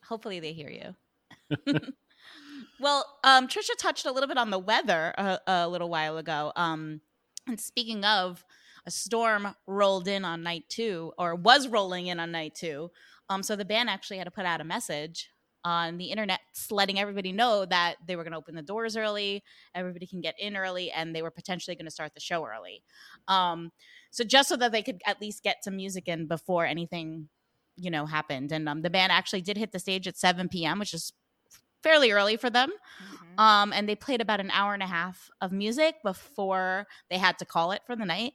hopefully 0.03 0.41
they 0.41 0.51
hear 0.51 0.69
you. 0.69 0.95
Well, 2.79 3.05
um, 3.23 3.47
Trisha 3.47 3.75
touched 3.79 4.05
a 4.05 4.11
little 4.11 4.27
bit 4.27 4.37
on 4.37 4.49
the 4.49 4.59
weather 4.59 5.13
a, 5.17 5.39
a 5.47 5.67
little 5.67 5.89
while 5.89 6.17
ago. 6.17 6.51
Um, 6.55 7.01
And 7.47 7.59
speaking 7.59 8.03
of, 8.03 8.43
a 8.85 8.91
storm 8.91 9.55
rolled 9.65 10.07
in 10.07 10.23
on 10.23 10.43
night 10.43 10.65
two, 10.69 11.13
or 11.17 11.35
was 11.35 11.67
rolling 11.67 12.07
in 12.07 12.19
on 12.19 12.31
night 12.31 12.55
two. 12.55 12.91
Um, 13.29 13.43
so 13.43 13.55
the 13.55 13.65
band 13.65 13.89
actually 13.89 14.17
had 14.17 14.25
to 14.25 14.31
put 14.31 14.45
out 14.45 14.61
a 14.61 14.65
message 14.65 15.29
on 15.65 15.97
the 15.97 16.05
internet 16.05 16.39
letting 16.71 16.97
everybody 16.97 17.33
know 17.33 17.65
that 17.65 17.95
they 18.05 18.15
were 18.15 18.23
going 18.23 18.31
to 18.31 18.37
open 18.37 18.55
the 18.55 18.61
doors 18.61 18.95
early, 18.95 19.43
everybody 19.75 20.07
can 20.07 20.21
get 20.21 20.35
in 20.39 20.55
early, 20.55 20.91
and 20.91 21.13
they 21.13 21.21
were 21.21 21.31
potentially 21.31 21.75
going 21.75 21.85
to 21.85 21.91
start 21.91 22.13
the 22.13 22.21
show 22.21 22.45
early. 22.45 22.83
Um, 23.27 23.71
so 24.11 24.23
just 24.23 24.47
so 24.47 24.55
that 24.57 24.71
they 24.71 24.81
could 24.81 25.01
at 25.05 25.19
least 25.19 25.43
get 25.43 25.63
some 25.63 25.75
music 25.75 26.07
in 26.07 26.27
before 26.27 26.65
anything, 26.65 27.27
you 27.75 27.91
know, 27.91 28.05
happened. 28.05 28.53
And 28.53 28.69
um, 28.69 28.81
the 28.81 28.89
band 28.89 29.11
actually 29.11 29.41
did 29.41 29.57
hit 29.57 29.73
the 29.73 29.79
stage 29.79 30.07
at 30.07 30.17
7 30.17 30.47
p.m., 30.47 30.79
which 30.79 30.93
is 30.93 31.11
fairly 31.83 32.11
early 32.11 32.37
for 32.37 32.49
them. 32.49 32.69
Mm-hmm. 32.69 33.39
Um, 33.39 33.73
and 33.73 33.87
they 33.87 33.95
played 33.95 34.21
about 34.21 34.39
an 34.39 34.51
hour 34.51 34.73
and 34.73 34.81
a 34.81 34.87
half 34.87 35.29
of 35.41 35.51
music 35.51 35.95
before 36.03 36.87
they 37.09 37.17
had 37.17 37.37
to 37.39 37.45
call 37.45 37.71
it 37.71 37.81
for 37.85 37.95
the 37.95 38.05
night. 38.05 38.33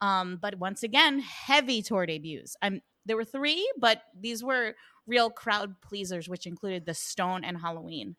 Um, 0.00 0.38
but 0.40 0.58
once 0.58 0.82
again, 0.82 1.20
heavy 1.20 1.80
tour 1.80 2.06
debuts. 2.06 2.56
Um, 2.60 2.80
there 3.06 3.16
were 3.16 3.24
three, 3.24 3.66
but 3.78 4.02
these 4.18 4.44
were 4.44 4.74
real 5.06 5.30
crowd 5.30 5.80
pleasers, 5.80 6.28
which 6.28 6.46
included 6.46 6.86
the 6.86 6.94
Stone 6.94 7.44
and 7.44 7.56
Halloween, 7.58 8.16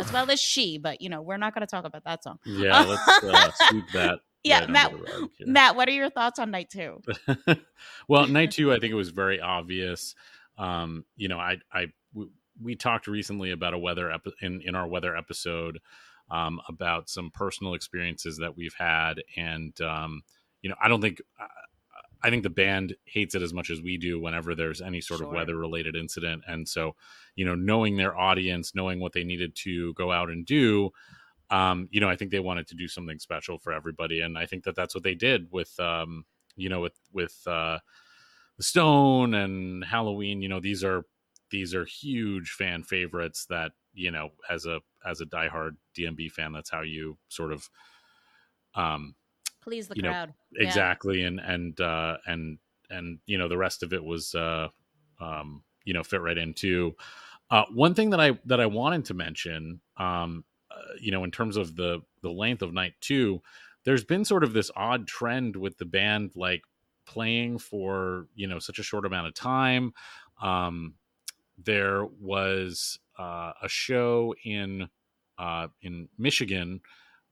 as 0.00 0.12
well 0.12 0.30
as 0.30 0.40
She. 0.40 0.78
But 0.78 1.00
you 1.00 1.08
know, 1.08 1.22
we're 1.22 1.36
not 1.36 1.54
going 1.54 1.66
to 1.66 1.70
talk 1.70 1.84
about 1.84 2.04
that 2.04 2.24
song. 2.24 2.38
Yeah, 2.44 2.80
let's 2.82 3.24
uh, 3.24 3.50
sweep 3.68 3.84
that. 3.92 4.20
Yeah, 4.46 4.60
right 4.60 4.68
Matt. 4.68 4.92
under 4.92 4.98
the 4.98 5.20
rug 5.20 5.30
here. 5.38 5.46
Matt, 5.46 5.74
what 5.74 5.88
are 5.88 5.92
your 5.92 6.10
thoughts 6.10 6.38
on 6.38 6.50
night 6.50 6.68
two? 6.68 7.00
well, 8.08 8.26
night 8.26 8.50
two, 8.50 8.74
I 8.74 8.78
think 8.78 8.92
it 8.92 8.94
was 8.94 9.08
very 9.08 9.40
obvious. 9.40 10.14
Um, 10.58 11.06
you 11.16 11.28
know, 11.28 11.38
I, 11.38 11.60
we 12.62 12.76
talked 12.76 13.06
recently 13.06 13.50
about 13.50 13.74
a 13.74 13.78
weather 13.78 14.16
in 14.40 14.60
in 14.62 14.74
our 14.74 14.86
weather 14.86 15.16
episode 15.16 15.80
um, 16.30 16.60
about 16.68 17.08
some 17.08 17.30
personal 17.30 17.74
experiences 17.74 18.38
that 18.38 18.56
we've 18.56 18.74
had, 18.78 19.22
and 19.36 19.78
um, 19.80 20.22
you 20.62 20.70
know, 20.70 20.76
I 20.82 20.88
don't 20.88 21.00
think. 21.00 21.20
I 22.22 22.30
think 22.30 22.42
the 22.42 22.48
band 22.48 22.96
hates 23.04 23.34
it 23.34 23.42
as 23.42 23.52
much 23.52 23.68
as 23.68 23.82
we 23.82 23.98
do 23.98 24.18
whenever 24.18 24.54
there's 24.54 24.80
any 24.80 25.02
sort 25.02 25.20
of 25.20 25.28
weather 25.28 25.54
related 25.56 25.94
incident. 25.94 26.42
And 26.48 26.66
so, 26.66 26.96
you 27.36 27.44
know, 27.44 27.54
knowing 27.54 27.98
their 27.98 28.16
audience, 28.16 28.74
knowing 28.74 28.98
what 28.98 29.12
they 29.12 29.24
needed 29.24 29.54
to 29.56 29.92
go 29.92 30.10
out 30.10 30.30
and 30.30 30.46
do, 30.46 30.88
um, 31.50 31.86
you 31.90 32.00
know, 32.00 32.08
I 32.08 32.16
think 32.16 32.30
they 32.30 32.40
wanted 32.40 32.66
to 32.68 32.76
do 32.76 32.88
something 32.88 33.18
special 33.18 33.58
for 33.58 33.74
everybody. 33.74 34.22
And 34.22 34.38
I 34.38 34.46
think 34.46 34.64
that 34.64 34.74
that's 34.74 34.94
what 34.94 35.04
they 35.04 35.14
did 35.14 35.48
with, 35.52 35.78
um, 35.78 36.24
you 36.56 36.70
know, 36.70 36.80
with, 36.80 36.98
with, 37.12 37.42
uh, 37.46 37.80
the 38.56 38.62
Stone 38.62 39.34
and 39.34 39.84
Halloween, 39.84 40.40
you 40.40 40.48
know, 40.48 40.60
these 40.60 40.82
are, 40.82 41.04
these 41.50 41.74
are 41.74 41.84
huge 41.84 42.50
fan 42.50 42.82
favorites 42.82 43.46
that, 43.46 43.72
you 43.92 44.10
know, 44.10 44.30
as 44.50 44.66
a, 44.66 44.80
as 45.04 45.20
a 45.20 45.26
diehard 45.26 45.76
DMB 45.96 46.30
fan, 46.30 46.52
that's 46.52 46.70
how 46.70 46.82
you 46.82 47.18
sort 47.28 47.52
of, 47.52 47.68
um, 48.74 49.14
Please, 49.62 49.88
the 49.88 49.94
You 49.94 50.02
know, 50.02 50.10
crowd. 50.10 50.34
Yeah. 50.52 50.66
exactly 50.66 51.24
and 51.24 51.40
and 51.40 51.80
uh 51.80 52.16
and 52.26 52.58
and 52.88 53.18
you 53.26 53.38
know 53.38 53.48
the 53.48 53.56
rest 53.58 53.82
of 53.82 53.92
it 53.92 54.04
was 54.04 54.34
uh 54.36 54.68
um 55.20 55.64
you 55.84 55.92
know 55.92 56.04
fit 56.04 56.20
right 56.20 56.38
into 56.38 56.94
uh 57.50 57.64
one 57.72 57.94
thing 57.94 58.10
that 58.10 58.20
i 58.20 58.38
that 58.44 58.60
i 58.60 58.66
wanted 58.66 59.04
to 59.06 59.14
mention 59.14 59.80
um 59.96 60.44
uh, 60.70 60.94
you 61.00 61.10
know 61.10 61.24
in 61.24 61.30
terms 61.32 61.56
of 61.56 61.74
the 61.76 62.00
the 62.22 62.30
length 62.30 62.62
of 62.62 62.72
night 62.72 62.94
two 63.00 63.42
there's 63.84 64.04
been 64.04 64.24
sort 64.24 64.44
of 64.44 64.52
this 64.52 64.70
odd 64.76 65.08
trend 65.08 65.56
with 65.56 65.76
the 65.78 65.84
band 65.84 66.30
like 66.36 66.62
playing 67.06 67.58
for 67.58 68.28
you 68.36 68.46
know 68.46 68.60
such 68.60 68.78
a 68.78 68.84
short 68.84 69.04
amount 69.06 69.26
of 69.26 69.34
time 69.34 69.92
um 70.40 70.94
there 71.58 72.04
was 72.04 72.98
uh 73.18 73.52
a 73.62 73.68
show 73.68 74.34
in 74.44 74.88
uh 75.38 75.68
in 75.82 76.08
michigan 76.18 76.80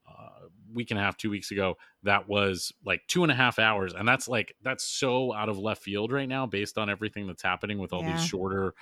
uh, 0.07 0.47
week 0.73 0.91
and 0.91 0.99
a 0.99 1.03
half, 1.03 1.17
two 1.17 1.29
weeks 1.29 1.51
ago, 1.51 1.77
that 2.03 2.27
was 2.27 2.73
like 2.85 3.01
two 3.07 3.23
and 3.23 3.31
a 3.31 3.35
half 3.35 3.57
hours, 3.59 3.93
and 3.93 4.07
that's 4.07 4.27
like 4.27 4.55
that's 4.61 4.83
so 4.83 5.33
out 5.33 5.49
of 5.49 5.57
left 5.57 5.81
field 5.81 6.11
right 6.11 6.27
now, 6.27 6.45
based 6.45 6.77
on 6.77 6.89
everything 6.89 7.25
that's 7.27 7.41
happening 7.43 7.79
with 7.79 7.93
all 7.93 8.03
Yeah. 8.03 8.03
these 8.03 8.19
shorter 8.19 8.73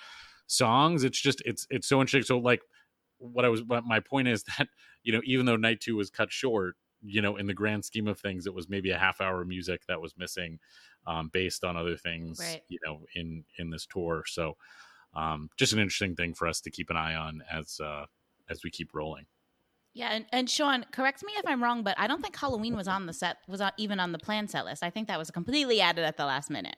songs. 0.47 1.03
It's 1.03 1.19
just 1.19 1.41
it's 1.45 1.67
it's 1.69 1.87
so 1.87 2.01
interesting. 2.01 2.25
So 2.27 2.39
like, 2.39 2.61
what 3.17 3.45
I 3.45 3.49
was, 3.49 3.63
what 3.63 3.83
my 3.85 3.99
point 3.99 4.27
is 4.27 4.43
that 4.57 4.67
you 5.03 5.13
know, 5.13 5.21
even 5.25 5.45
though 5.45 5.55
night 5.57 5.81
two 5.81 5.95
was 5.97 6.09
cut 6.09 6.31
short, 6.31 6.75
you 7.01 7.21
know, 7.21 7.37
in 7.37 7.47
the 7.47 7.53
grand 7.53 7.85
scheme 7.85 8.07
of 8.07 8.19
things, 8.19 8.45
it 8.47 8.53
was 8.53 8.69
maybe 8.69 8.91
a 8.91 8.97
half 8.97 9.21
hour 9.21 9.41
of 9.41 9.47
music 9.47 9.85
that 9.87 10.01
was 10.01 10.17
missing, 10.17 10.59
um, 11.07 11.29
based 11.29 11.63
on 11.63 11.77
other 11.77 11.97
things, 11.97 12.57
Right. 12.57 12.63
you 12.67 12.79
know, 12.85 13.05
in 13.15 13.45
in 13.57 13.69
this 13.71 13.85
tour. 13.87 14.23
So, 14.27 14.57
um, 15.13 15.49
just 15.57 15.73
an 15.73 15.79
interesting 15.79 16.15
thing 16.15 16.33
for 16.33 16.47
us 16.47 16.61
to 16.61 16.71
keep 16.71 16.89
an 16.89 16.97
eye 16.97 17.15
on 17.15 17.43
as 17.51 17.79
uh, 17.79 18.05
as 18.49 18.63
we 18.63 18.69
keep 18.69 18.93
rolling. 18.93 19.25
Yeah, 19.93 20.09
and, 20.11 20.25
and 20.31 20.49
Shawn, 20.49 20.85
correct 20.93 21.21
me 21.21 21.33
if 21.37 21.45
I'm 21.45 21.61
wrong, 21.61 21.83
but 21.83 21.99
I 21.99 22.07
don't 22.07 22.21
think 22.21 22.37
Halloween 22.37 22.77
was 22.77 22.87
on 22.87 23.07
the 23.07 23.13
set 23.13 23.37
was 23.47 23.59
on, 23.59 23.71
even 23.77 23.99
on 23.99 24.13
the 24.13 24.19
plan 24.19 24.47
set 24.47 24.63
list. 24.63 24.83
I 24.83 24.89
think 24.89 25.09
that 25.09 25.19
was 25.19 25.31
completely 25.31 25.81
added 25.81 26.05
at 26.05 26.15
the 26.15 26.25
last 26.25 26.49
minute. 26.49 26.77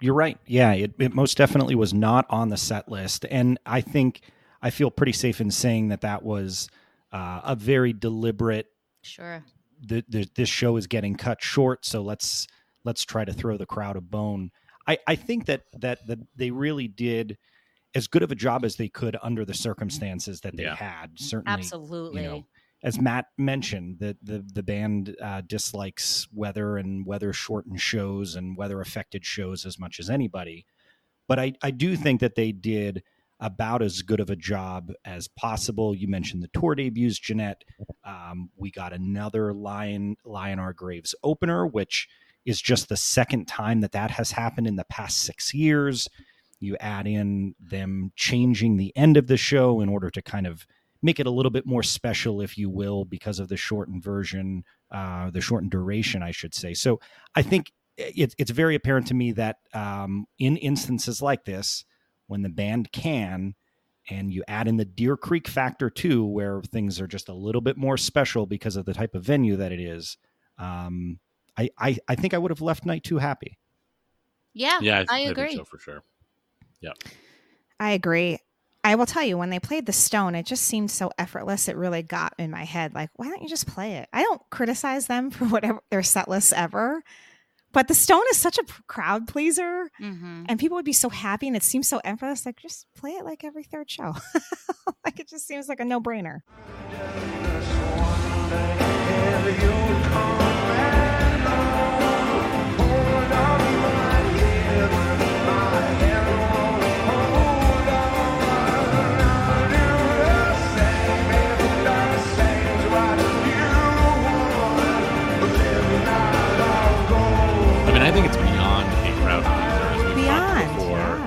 You're 0.00 0.14
right. 0.14 0.38
Yeah, 0.46 0.72
it, 0.72 0.92
it 0.98 1.14
most 1.14 1.38
definitely 1.38 1.74
was 1.74 1.94
not 1.94 2.26
on 2.28 2.50
the 2.50 2.58
set 2.58 2.90
list. 2.90 3.24
And 3.30 3.58
I 3.64 3.80
think 3.80 4.20
I 4.60 4.68
feel 4.68 4.90
pretty 4.90 5.12
safe 5.12 5.40
in 5.40 5.50
saying 5.50 5.88
that 5.88 6.02
that 6.02 6.22
was 6.22 6.68
uh, 7.12 7.40
a 7.42 7.56
very 7.56 7.94
deliberate, 7.94 8.66
Sure. 9.00 9.42
the, 9.80 10.04
the, 10.06 10.28
this 10.34 10.50
show 10.50 10.76
is 10.76 10.86
getting 10.86 11.14
cut 11.16 11.42
short. 11.42 11.86
So 11.86 12.02
let's, 12.02 12.46
let's 12.84 13.06
try 13.06 13.24
to 13.24 13.32
throw 13.32 13.56
the 13.56 13.64
crowd 13.64 13.96
a 13.96 14.02
bone. 14.02 14.50
I, 14.86 14.98
I 15.06 15.16
think 15.16 15.46
that, 15.46 15.62
that, 15.80 16.06
that 16.06 16.18
they 16.36 16.50
really 16.50 16.88
did 16.88 17.38
as 17.94 18.06
good 18.06 18.22
of 18.22 18.30
a 18.30 18.34
job 18.34 18.64
as 18.64 18.76
they 18.76 18.88
could 18.88 19.16
under 19.22 19.44
the 19.44 19.54
circumstances 19.54 20.40
that 20.42 20.56
they 20.56 20.64
Yeah. 20.64 20.76
had. 20.76 21.18
Certainly, 21.18 21.58
Absolutely. 21.60 22.22
you 22.22 22.28
know, 22.28 22.46
as 22.82 23.00
Matt 23.00 23.26
mentioned, 23.38 23.98
the 24.00 24.16
the, 24.22 24.44
the 24.52 24.62
band 24.62 25.16
uh, 25.20 25.40
dislikes 25.46 26.28
weather 26.32 26.76
and 26.76 27.06
weather 27.06 27.32
shortened 27.32 27.80
shows 27.80 28.36
and 28.36 28.56
weather 28.56 28.80
affected 28.80 29.24
shows 29.24 29.64
as 29.64 29.78
much 29.78 29.98
as 29.98 30.10
anybody. 30.10 30.66
But 31.26 31.38
I, 31.40 31.54
I 31.62 31.70
do 31.70 31.96
think 31.96 32.20
that 32.20 32.34
they 32.34 32.52
did 32.52 33.02
about 33.40 33.82
as 33.82 34.02
good 34.02 34.20
of 34.20 34.30
a 34.30 34.36
job 34.36 34.92
as 35.04 35.26
possible. 35.28 35.94
You 35.94 36.06
mentioned 36.06 36.42
the 36.42 36.50
tour 36.58 36.74
debuts, 36.74 37.18
Jeanette. 37.18 37.64
Um, 38.04 38.50
we 38.56 38.70
got 38.70 38.92
another 38.92 39.52
Lion 39.52 40.16
Lie 40.24 40.50
in 40.50 40.58
Our 40.58 40.72
Graves 40.72 41.14
opener, 41.24 41.66
which 41.66 42.08
is 42.46 42.60
just 42.60 42.88
the 42.88 42.96
second 42.96 43.46
time 43.46 43.80
that 43.80 43.92
that 43.92 44.12
has 44.12 44.30
happened 44.30 44.66
in 44.66 44.76
the 44.76 44.84
past 44.84 45.18
six 45.18 45.52
years. 45.52 46.08
You 46.60 46.76
add 46.80 47.06
in 47.06 47.54
them 47.60 48.12
changing 48.16 48.76
the 48.76 48.96
end 48.96 49.16
of 49.16 49.26
the 49.26 49.36
show 49.36 49.80
in 49.80 49.88
order 49.88 50.10
to 50.10 50.22
kind 50.22 50.46
of 50.46 50.66
make 51.02 51.20
it 51.20 51.26
a 51.26 51.30
little 51.30 51.50
bit 51.50 51.66
more 51.66 51.82
special, 51.82 52.40
if 52.40 52.56
you 52.56 52.70
will, 52.70 53.04
because 53.04 53.38
of 53.38 53.48
the 53.48 53.56
shortened 53.56 54.02
version, 54.02 54.64
uh, 54.90 55.30
the 55.30 55.40
shortened 55.40 55.70
duration, 55.70 56.22
I 56.22 56.30
should 56.30 56.54
say. 56.54 56.72
So 56.72 57.00
I 57.34 57.42
think 57.42 57.72
it's 57.96 58.34
it's 58.38 58.50
very 58.50 58.74
apparent 58.74 59.06
to 59.08 59.14
me 59.14 59.32
that 59.32 59.56
um, 59.74 60.26
in 60.38 60.56
instances 60.56 61.20
like 61.20 61.44
this, 61.44 61.84
when 62.26 62.42
the 62.42 62.48
band 62.48 62.92
can, 62.92 63.54
and 64.08 64.32
you 64.32 64.42
add 64.48 64.68
in 64.68 64.76
the 64.76 64.84
Deer 64.84 65.16
Creek 65.16 65.48
factor 65.48 65.90
too, 65.90 66.24
where 66.24 66.62
things 66.62 67.00
are 67.00 67.06
just 67.06 67.28
a 67.28 67.34
little 67.34 67.60
bit 67.60 67.76
more 67.76 67.96
special 67.96 68.46
because 68.46 68.76
of 68.76 68.84
the 68.84 68.94
type 68.94 69.14
of 69.14 69.24
venue 69.24 69.56
that 69.56 69.72
it 69.72 69.80
is. 69.80 70.16
Um, 70.58 71.18
I, 71.58 71.70
I 71.78 71.96
I 72.08 72.14
think 72.14 72.34
I 72.34 72.38
would 72.38 72.50
have 72.50 72.60
left 72.60 72.84
night 72.84 73.04
two 73.04 73.18
happy. 73.18 73.58
Yeah, 74.54 74.80
Yeah, 74.80 75.04
I 75.08 75.24
think 75.24 75.38
agree. 75.38 75.56
so 75.56 75.64
for 75.64 75.78
sure. 75.78 76.02
Yeah, 76.80 76.92
I 77.78 77.90
agree. 77.92 78.38
I 78.84 78.94
will 78.94 79.06
tell 79.06 79.24
you, 79.24 79.36
when 79.36 79.50
they 79.50 79.58
played 79.58 79.86
the 79.86 79.92
Stone, 79.92 80.36
it 80.36 80.46
just 80.46 80.62
seemed 80.62 80.90
so 80.92 81.10
effortless. 81.18 81.66
It 81.68 81.76
really 81.76 82.02
got 82.02 82.34
in 82.38 82.52
my 82.52 82.64
head. 82.64 82.94
Like, 82.94 83.10
why 83.16 83.26
don't 83.26 83.42
you 83.42 83.48
just 83.48 83.66
play 83.66 83.96
it? 83.96 84.08
I 84.12 84.22
don't 84.22 84.40
criticize 84.50 85.08
them 85.08 85.30
for 85.32 85.46
whatever 85.46 85.80
their 85.90 86.02
set 86.04 86.28
lists 86.28 86.52
ever, 86.52 87.02
but 87.72 87.88
the 87.88 87.94
Stone 87.94 88.22
is 88.30 88.36
such 88.36 88.58
a 88.58 88.64
crowd 88.86 89.26
pleaser, 89.26 89.90
hmm 89.98 90.44
and 90.48 90.60
people 90.60 90.76
would 90.76 90.84
be 90.84 90.92
so 90.92 91.08
happy, 91.08 91.48
and 91.48 91.56
it 91.56 91.64
seems 91.64 91.88
so 91.88 92.00
effortless. 92.04 92.46
Like, 92.46 92.60
just 92.60 92.86
play 92.94 93.10
it 93.12 93.24
like 93.24 93.42
every 93.42 93.64
third 93.64 93.90
show. 93.90 94.14
like, 95.04 95.18
it 95.18 95.28
just 95.28 95.46
seems 95.46 95.68
like 95.68 95.80
a 95.80 95.84
no 95.84 96.00
brainer. 96.00 96.42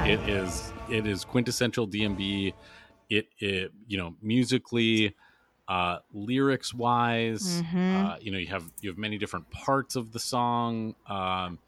It 0.09 0.19
is 0.27 0.73
it 0.89 1.05
is 1.05 1.23
quintessential 1.23 1.87
DMB. 1.87 2.53
It, 3.09 3.27
it 3.37 3.71
you 3.87 3.97
know 3.97 4.15
musically, 4.21 5.15
uh, 5.67 5.99
lyrics 6.11 6.73
wise, 6.73 7.61
Mhm. 7.63 7.95
uh, 7.95 8.17
you 8.19 8.31
know 8.31 8.37
you 8.39 8.47
have 8.47 8.71
you 8.81 8.89
have 8.89 8.97
many 8.97 9.17
different 9.19 9.49
parts 9.51 9.95
of 9.95 10.11
the 10.11 10.19
song, 10.19 10.95
um, 11.07 11.59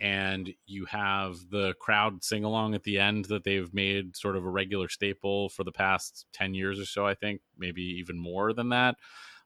and 0.00 0.52
you 0.66 0.84
have 0.86 1.36
the 1.50 1.74
crowd 1.80 2.22
sing 2.22 2.44
along 2.44 2.74
at 2.74 2.82
the 2.82 2.98
end 2.98 3.26
that 3.26 3.44
they've 3.44 3.72
made 3.72 4.14
sort 4.16 4.36
of 4.36 4.44
a 4.44 4.50
regular 4.50 4.88
staple 4.88 5.48
for 5.48 5.64
the 5.64 5.72
past 5.72 6.26
ten 6.32 6.52
years 6.54 6.78
or 6.78 6.84
so. 6.86 7.06
I 7.06 7.14
think 7.14 7.40
maybe 7.58 7.82
even 7.82 8.18
more 8.18 8.52
than 8.52 8.68
that. 8.70 8.96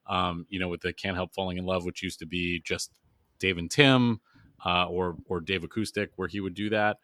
Um, 0.07 0.45
you 0.51 0.59
know, 0.59 0.69
with 0.69 0.81
the 0.83 0.93
"Can't 0.93 1.17
Help 1.17 1.33
Falling 1.35 1.57
in 1.57 1.65
Love," 1.67 1.85
which 1.85 2.03
used 2.03 2.19
to 2.19 2.27
be 2.27 2.61
just 2.61 2.91
Dave 3.39 3.59
and 3.59 3.71
Tim 3.71 4.21
uh, 4.65 4.87
or 4.89 5.17
or 5.27 5.41
Dave 5.41 5.63
Acoustic, 5.63 6.11
where 6.17 6.29
he 6.29 6.41
would 6.41 6.55
do 6.55 6.69
that. 6.71 6.99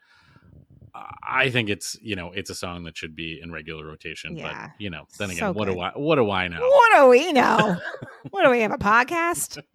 I 0.94 1.50
think 1.50 1.68
it's 1.68 1.96
you 2.02 2.16
know 2.16 2.32
it's 2.32 2.50
a 2.50 2.54
song 2.54 2.84
that 2.84 2.96
should 2.96 3.14
be 3.14 3.40
in 3.42 3.52
regular 3.52 3.84
rotation, 3.86 4.36
Yeah. 4.36 4.68
but 4.68 4.70
you 4.82 4.90
know 4.90 5.06
then 5.18 5.28
So 5.30 5.34
again, 5.50 5.54
what 5.54 5.66
do. 5.66 5.80
I 5.80 5.90
what 5.94 6.16
do 6.16 6.30
I 6.30 6.48
know? 6.48 6.60
What 6.60 6.92
do 6.96 7.06
we 7.08 7.32
know? 7.32 7.76
what 8.30 8.44
do 8.44 8.50
we 8.50 8.60
have 8.60 8.72
a 8.72 8.78
podcast? 8.78 9.62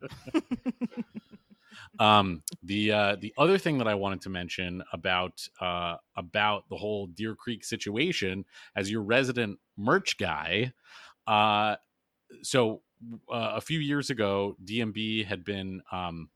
Um, 2.00 2.44
the 2.62 2.92
uh, 2.92 3.16
the 3.20 3.34
other 3.38 3.58
thing 3.58 3.78
that 3.78 3.88
I 3.88 3.96
wanted 3.96 4.22
to 4.22 4.30
mention 4.30 4.84
about 4.92 5.48
uh, 5.62 5.96
about 6.18 6.68
the 6.70 6.76
whole 6.76 7.08
Deer 7.08 7.36
Creek 7.36 7.64
situation, 7.64 8.44
as 8.76 8.92
your 8.92 9.02
resident 9.02 9.60
merch 9.78 10.18
guy, 10.18 10.74
uh, 11.26 11.78
so 12.42 12.82
uh, 13.32 13.54
a 13.56 13.62
few 13.62 13.80
years 13.80 14.10
ago, 14.10 14.58
DMB 14.66 15.26
had 15.26 15.46
been 15.46 15.82
um, 15.92 16.30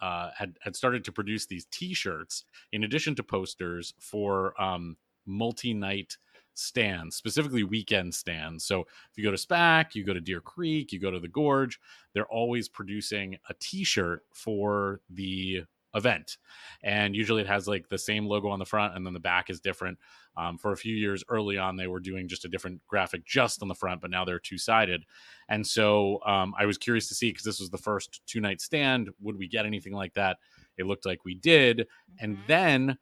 uh, 0.00 0.30
had 0.36 0.56
had 0.60 0.76
started 0.76 1.04
to 1.04 1.12
produce 1.12 1.46
these 1.46 1.66
T-shirts 1.70 2.44
in 2.72 2.84
addition 2.84 3.14
to 3.16 3.22
posters 3.22 3.94
for 3.98 4.60
um, 4.60 4.96
multi-night 5.26 6.16
stands, 6.54 7.16
specifically 7.16 7.64
weekend 7.64 8.14
stands. 8.14 8.64
So 8.64 8.80
if 8.80 9.16
you 9.16 9.24
go 9.24 9.30
to 9.30 9.36
SPAC, 9.36 9.94
you 9.94 10.04
go 10.04 10.14
to 10.14 10.20
Deer 10.20 10.40
Creek, 10.40 10.92
you 10.92 10.98
go 10.98 11.10
to 11.10 11.20
the 11.20 11.28
Gorge, 11.28 11.80
they're 12.12 12.26
always 12.26 12.68
producing 12.68 13.38
a 13.48 13.54
T-shirt 13.60 14.24
for 14.32 15.00
the 15.10 15.64
event, 15.94 16.38
and 16.82 17.14
usually 17.16 17.42
it 17.42 17.46
has 17.48 17.66
like 17.68 17.88
the 17.88 17.98
same 17.98 18.26
logo 18.26 18.48
on 18.48 18.58
the 18.58 18.64
front, 18.64 18.94
and 18.96 19.04
then 19.06 19.14
the 19.14 19.20
back 19.20 19.50
is 19.50 19.60
different. 19.60 19.98
Um, 20.36 20.58
for 20.58 20.72
a 20.72 20.76
few 20.76 20.94
years 20.94 21.24
early 21.28 21.58
on, 21.58 21.76
they 21.76 21.86
were 21.88 22.00
doing 22.00 22.28
just 22.28 22.44
a 22.44 22.48
different 22.48 22.86
graphic 22.86 23.24
just 23.24 23.62
on 23.62 23.68
the 23.68 23.74
front, 23.74 24.00
but 24.00 24.10
now 24.10 24.24
they're 24.24 24.38
two 24.38 24.58
sided. 24.58 25.04
And 25.48 25.66
so 25.66 26.22
um, 26.24 26.54
I 26.58 26.66
was 26.66 26.78
curious 26.78 27.08
to 27.08 27.14
see 27.14 27.30
because 27.30 27.44
this 27.44 27.60
was 27.60 27.70
the 27.70 27.78
first 27.78 28.22
two 28.26 28.40
night 28.40 28.60
stand. 28.60 29.10
Would 29.20 29.36
we 29.36 29.48
get 29.48 29.66
anything 29.66 29.92
like 29.92 30.14
that? 30.14 30.38
It 30.76 30.86
looked 30.86 31.06
like 31.06 31.24
we 31.24 31.34
did. 31.34 31.86
And 32.18 32.38
Mhm. 32.38 32.46
then 32.46 32.98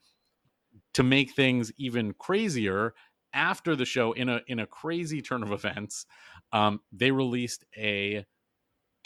to 0.94 1.02
make 1.02 1.32
things 1.32 1.72
even 1.76 2.14
crazier, 2.14 2.94
after 3.34 3.76
the 3.76 3.84
show, 3.84 4.12
in 4.12 4.28
a 4.28 4.40
in 4.46 4.58
a 4.58 4.66
crazy 4.66 5.20
turn 5.20 5.42
of 5.42 5.52
events, 5.52 6.06
um, 6.52 6.80
they 6.92 7.10
released 7.10 7.64
a 7.76 8.24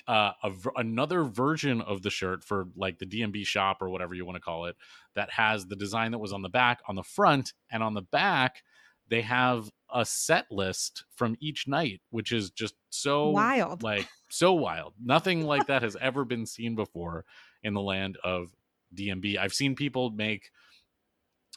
uh, 0.09 0.33
a 0.43 0.53
another 0.77 1.25
version 1.25 1.81
of 1.81 2.03
the 2.03 2.11
shirt 2.11 2.43
for 2.43 2.67
like 2.77 2.99
the 2.99 3.07
DMB 3.07 3.47
shop 3.47 3.79
or 3.81 3.89
whatever 3.89 4.15
you 4.15 4.25
want 4.25 4.37
to 4.37 4.41
call 4.41 4.67
it 4.67 4.77
that 5.15 5.31
has 5.31 5.67
the 5.67 5.77
design 5.77 6.11
that 6.11 6.19
was 6.19 6.33
on 6.33 6.43
the 6.43 6.49
back 6.49 6.81
on 6.89 6.97
the 6.97 7.03
front 7.03 7.53
and 7.71 7.83
on 7.83 7.95
the 7.95 8.03
back 8.03 8.63
they 9.09 9.23
have 9.23 9.71
a 9.93 10.05
set 10.05 10.51
list 10.51 11.05
from 11.15 11.37
each 11.41 11.69
night 11.69 12.01
which 12.11 12.33
is 12.33 12.51
just 12.51 12.75
so 12.91 13.31
Wild. 13.31 13.83
like 13.83 14.07
so 14.29 14.53
wild. 14.55 14.95
Nothing 15.03 15.45
like 15.45 15.67
that 15.67 15.83
has 15.83 15.97
ever 16.01 16.25
been 16.25 16.47
seen 16.47 16.75
before 16.75 17.25
in 17.63 17.75
the 17.75 17.81
land 17.81 18.19
of 18.25 18.49
DMB 18.95 19.39
I've 19.39 19.55
seen 19.55 19.77
people 19.77 20.11
make 20.11 20.51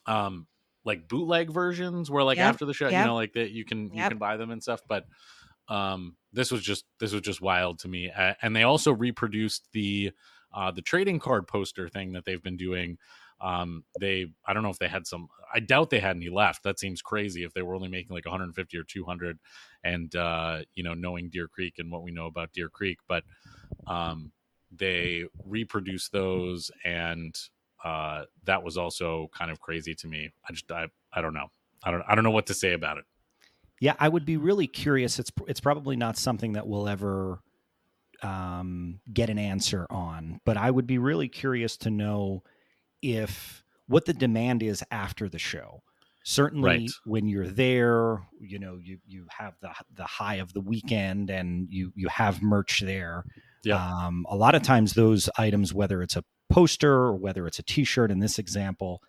um 0.06 0.48
like 0.84 1.08
bootleg 1.08 1.50
versions 1.50 2.12
where 2.12 2.24
like 2.24 2.38
Yep, 2.38 2.48
after 2.48 2.66
the 2.66 2.74
show 2.74 2.90
you 2.90 3.04
know 3.04 3.16
like 3.16 3.34
that 3.34 3.52
you 3.52 3.66
can 3.66 3.92
you 3.92 4.08
can 4.08 4.18
buy 4.18 4.38
them 4.38 4.52
and 4.52 4.62
stuff 4.62 4.82
but 4.88 5.06
um 5.70 6.16
this 6.34 6.52
was 6.52 6.62
just 6.62 6.86
this 7.00 7.14
was 7.14 7.22
just 7.22 7.42
wild 7.42 7.80
to 7.80 7.88
me 7.88 8.12
uh, 8.12 8.34
and 8.42 8.56
they 8.56 8.64
also 8.64 8.92
reproduced 8.92 9.68
the 9.74 10.12
uh 10.54 10.72
the 10.72 10.82
trading 10.82 11.20
card 11.20 11.48
poster 11.48 11.90
thing 11.90 12.14
that 12.14 12.26
they've 12.26 12.44
been 12.44 12.58
doing 12.58 12.98
um 13.42 13.84
they 14.00 14.28
i 14.46 14.54
don't 14.54 14.64
know 14.64 14.70
if 14.70 14.80
they 14.80 14.88
had 14.88 15.06
some 15.08 15.28
i 15.54 15.60
doubt 15.60 15.90
they 15.90 16.00
had 16.00 16.16
any 16.16 16.30
left 16.30 16.64
that 16.64 16.80
seems 16.80 17.02
crazy 17.02 17.44
if 17.44 17.54
they 17.54 17.62
were 17.62 17.76
only 17.76 17.90
making 17.90 18.14
like 18.14 18.26
150 18.26 18.78
or 18.78 18.84
200 18.84 19.40
and 19.84 20.16
uh 20.16 20.60
you 20.76 20.84
know 20.84 20.94
knowing 20.94 21.30
deer 21.30 21.48
creek 21.48 21.76
and 21.80 21.92
what 21.92 22.04
we 22.04 22.12
know 22.12 22.28
about 22.28 22.54
deer 22.54 22.70
creek 22.70 23.00
but 23.08 23.24
um 23.88 24.32
they 24.72 25.24
reproduced 25.46 26.12
those 26.12 26.72
and 26.84 27.36
uh 27.84 28.24
that 28.44 28.64
was 28.64 28.78
also 28.78 29.30
kind 29.34 29.52
of 29.52 29.60
crazy 29.60 29.94
to 29.96 30.08
me. 30.08 30.32
I 30.48 30.54
just 30.54 30.72
i, 30.72 30.88
I 31.14 31.22
don't 31.22 31.34
know. 31.34 31.48
I 31.84 31.92
don't 31.92 32.04
i 32.08 32.16
don't 32.16 32.24
know 32.24 32.32
what 32.32 32.48
to 32.48 32.54
say 32.54 32.74
about 32.74 32.98
it 32.98 33.06
Yeah, 33.82 33.96
I 34.00 34.08
would 34.10 34.26
be 34.26 34.38
really 34.38 34.68
curious. 34.68 35.20
It's 35.20 35.32
it's 35.48 35.60
probably 35.60 35.96
not 35.96 36.18
something 36.18 36.54
that 36.54 36.68
we'll 36.68 36.88
ever 36.88 37.40
um, 38.22 39.00
get 39.12 39.30
an 39.30 39.38
answer 39.38 39.86
on, 39.90 40.40
but 40.46 40.58
I 40.58 40.72
would 40.72 40.88
be 40.88 40.98
really 40.98 41.28
curious 41.28 41.78
to 41.78 41.90
know 41.90 42.44
if 43.02 43.64
what 43.88 44.06
the 44.06 44.14
demand 44.14 44.64
is 44.64 44.84
after 44.92 45.28
the 45.30 45.40
show. 45.40 45.82
Certainly, 46.24 46.68
Right. 46.70 46.90
when 47.06 47.28
you're 47.28 47.48
there, 47.48 48.26
you 48.40 48.58
know 48.58 48.80
you 48.82 48.98
you 49.06 49.28
have 49.30 49.54
the 49.62 49.70
the 49.94 50.06
high 50.06 50.36
of 50.36 50.54
the 50.54 50.62
weekend, 50.62 51.30
and 51.30 51.68
you 51.70 51.92
you 51.96 52.08
have 52.08 52.42
merch 52.42 52.80
there. 52.80 53.26
Yeah. 53.64 53.76
Um, 53.76 54.26
a 54.30 54.36
lot 54.36 54.56
of 54.56 54.64
times, 54.64 54.94
those 54.94 55.30
items, 55.38 55.74
whether 55.74 56.02
it's 56.02 56.16
a 56.16 56.24
poster 56.50 56.92
or 56.94 57.16
whether 57.16 57.46
it's 57.46 57.60
a 57.60 57.64
T-shirt, 57.64 58.10
in 58.12 58.20
this 58.20 58.40
example, 58.40 59.02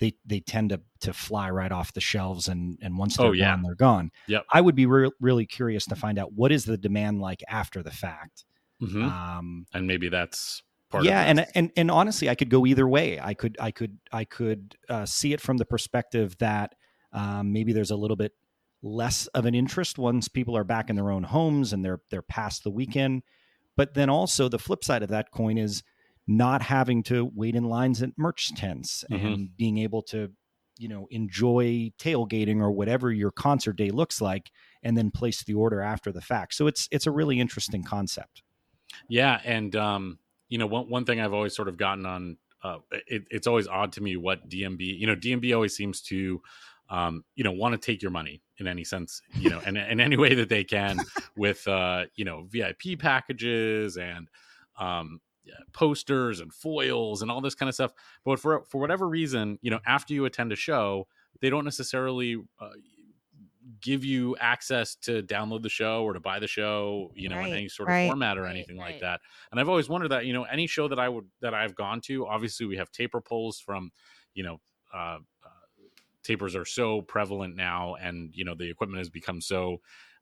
they 0.00 0.14
they 0.26 0.40
tend 0.40 0.70
to 0.70 0.80
to 1.00 1.12
fly 1.12 1.48
right 1.50 1.70
off 1.70 1.92
the 1.92 2.00
shelves, 2.00 2.48
and 2.48 2.78
and 2.82 2.98
once 2.98 3.16
they're 3.16 3.26
Oh, 3.28 3.32
yeah. 3.32 3.52
gone, 3.52 3.62
they're 3.62 3.74
gone. 3.74 4.10
Yep. 4.26 4.46
I 4.52 4.60
would 4.60 4.74
be 4.74 4.86
re- 4.86 5.10
really 5.20 5.46
curious 5.46 5.86
to 5.86 5.94
find 5.94 6.18
out 6.18 6.32
what 6.32 6.50
is 6.50 6.64
the 6.64 6.76
demand 6.76 7.20
like 7.20 7.42
after 7.48 7.82
the 7.82 7.90
fact. 7.92 8.44
Mhm. 8.82 9.04
Um, 9.04 9.66
and 9.72 9.86
maybe 9.86 10.08
that's 10.08 10.62
part 10.90 11.04
yeah, 11.04 11.22
of 11.22 11.28
and 11.38 11.46
and 11.54 11.70
and 11.76 11.90
honestly, 11.90 12.28
I 12.28 12.34
could 12.34 12.50
go 12.50 12.66
either 12.66 12.88
way. 12.88 13.20
I 13.20 13.34
could 13.34 13.56
I 13.60 13.70
could 13.70 13.98
I 14.10 14.24
could 14.24 14.74
uh, 14.88 15.06
see 15.06 15.32
it 15.32 15.40
from 15.40 15.58
the 15.58 15.66
perspective 15.66 16.36
that 16.38 16.74
um, 17.12 17.52
maybe 17.52 17.72
there's 17.72 17.90
a 17.90 17.96
little 17.96 18.16
bit 18.16 18.32
less 18.82 19.26
of 19.28 19.44
an 19.44 19.54
interest 19.54 19.98
once 19.98 20.26
people 20.28 20.56
are 20.56 20.64
back 20.64 20.88
in 20.88 20.96
their 20.96 21.10
own 21.10 21.24
homes 21.24 21.72
and 21.74 21.84
they're 21.84 22.00
they're 22.10 22.22
past 22.22 22.64
the 22.64 22.70
weekend. 22.70 23.22
But 23.76 23.94
then 23.94 24.08
also 24.10 24.48
the 24.48 24.58
flip 24.58 24.82
side 24.84 25.02
of 25.02 25.10
that 25.10 25.30
coin 25.30 25.58
is 25.58 25.82
not 26.30 26.62
having 26.62 27.02
to 27.04 27.30
wait 27.34 27.56
in 27.56 27.64
lines 27.64 28.02
at 28.02 28.10
merch 28.18 28.54
tents 28.54 29.04
Mhm. 29.10 29.34
and 29.34 29.56
being 29.56 29.78
able 29.78 30.02
to 30.02 30.32
you 30.78 30.88
know 30.88 31.06
enjoy 31.10 31.92
tailgating 31.98 32.60
or 32.60 32.70
whatever 32.72 33.12
your 33.12 33.32
concert 33.32 33.74
day 33.76 33.90
looks 33.90 34.20
like 34.20 34.50
and 34.82 34.96
then 34.96 35.10
place 35.10 35.44
the 35.44 35.54
order 35.54 35.82
after 35.82 36.12
the 36.12 36.22
fact 36.22 36.54
so 36.54 36.66
it's 36.66 36.88
it's 36.92 37.06
a 37.06 37.12
really 37.12 37.40
interesting 37.40 37.84
concept 37.84 38.42
Yeah, 39.08 39.40
and 39.44 39.74
um, 39.76 40.18
you 40.48 40.58
know, 40.58 40.66
one 40.66 40.88
one 40.88 41.04
thing 41.04 41.20
I've 41.20 41.32
always 41.32 41.54
sort 41.54 41.68
of 41.68 41.76
gotten 41.76 42.06
on, 42.06 42.38
uh, 42.62 42.78
it, 42.90 43.24
it's 43.30 43.46
always 43.46 43.66
odd 43.68 43.92
to 43.92 44.00
me 44.02 44.16
what 44.16 44.48
DMB, 44.48 44.84
you 44.98 45.06
know, 45.06 45.14
DMB 45.16 45.52
always 45.52 45.74
seems 45.74 46.00
to, 46.02 46.42
um, 46.88 47.24
you 47.34 47.44
know, 47.44 47.52
want 47.52 47.72
to 47.72 47.78
take 47.78 48.02
your 48.02 48.10
money 48.10 48.42
in 48.58 48.66
any 48.66 48.84
sense, 48.84 49.22
you 49.38 49.48
know, 49.48 49.60
and 49.60 49.76
in 49.78 50.00
any 50.00 50.16
way 50.16 50.34
that 50.34 50.48
they 50.48 50.64
can 50.64 51.04
with, 51.36 51.66
uh, 51.68 52.06
you 52.14 52.24
know, 52.24 52.44
VIP 52.44 52.96
packages 52.96 53.96
and, 53.96 54.28
um, 54.78 55.20
posters 55.72 56.40
and 56.40 56.52
foils 56.52 57.22
and 57.22 57.30
all 57.30 57.40
this 57.40 57.54
kind 57.54 57.68
of 57.68 57.74
stuff. 57.74 57.92
But 58.24 58.38
for 58.40 58.64
for 58.64 58.80
whatever 58.80 59.08
reason, 59.08 59.58
you 59.62 59.70
know, 59.70 59.80
after 59.86 60.14
you 60.14 60.24
attend 60.24 60.52
a 60.52 60.56
show, 60.56 61.06
they 61.40 61.50
don't 61.50 61.64
necessarily. 61.64 62.36
Uh, 62.58 62.70
give 63.80 64.04
you 64.04 64.36
access 64.38 64.94
to 64.94 65.22
download 65.22 65.62
the 65.62 65.68
show 65.68 66.02
or 66.02 66.12
to 66.12 66.20
buy 66.20 66.38
the 66.38 66.46
show 66.46 67.10
you 67.14 67.28
know 67.28 67.38
in 67.38 67.52
any 67.52 67.68
sort 67.68 67.88
of 67.88 67.92
right. 67.92 68.08
format 68.08 68.36
or 68.36 68.42
Right, 68.42 68.50
anything 68.50 68.76
like 68.76 68.92
right. 68.92 69.00
that 69.00 69.20
and 69.50 69.60
i've 69.60 69.68
always 69.68 69.88
wondered 69.88 70.08
that 70.08 70.26
you 70.26 70.32
know 70.32 70.44
any 70.44 70.66
show 70.66 70.88
that 70.88 70.98
i 70.98 71.08
would 71.08 71.26
that 71.40 71.54
i've 71.54 71.74
gone 71.74 72.00
to 72.02 72.26
obviously 72.26 72.66
we 72.66 72.76
have 72.76 72.90
taper 72.90 73.20
pulls 73.20 73.60
from 73.60 73.90
you 74.34 74.42
know 74.42 74.60
uh, 74.92 75.18
uh 75.44 75.50
tapers 76.22 76.56
are 76.56 76.64
so 76.64 77.02
prevalent 77.02 77.56
now 77.56 77.94
and 77.96 78.30
you 78.34 78.44
know 78.44 78.54
the 78.54 78.68
equipment 78.68 78.98
has 78.98 79.08
become 79.08 79.40
so 79.40 79.78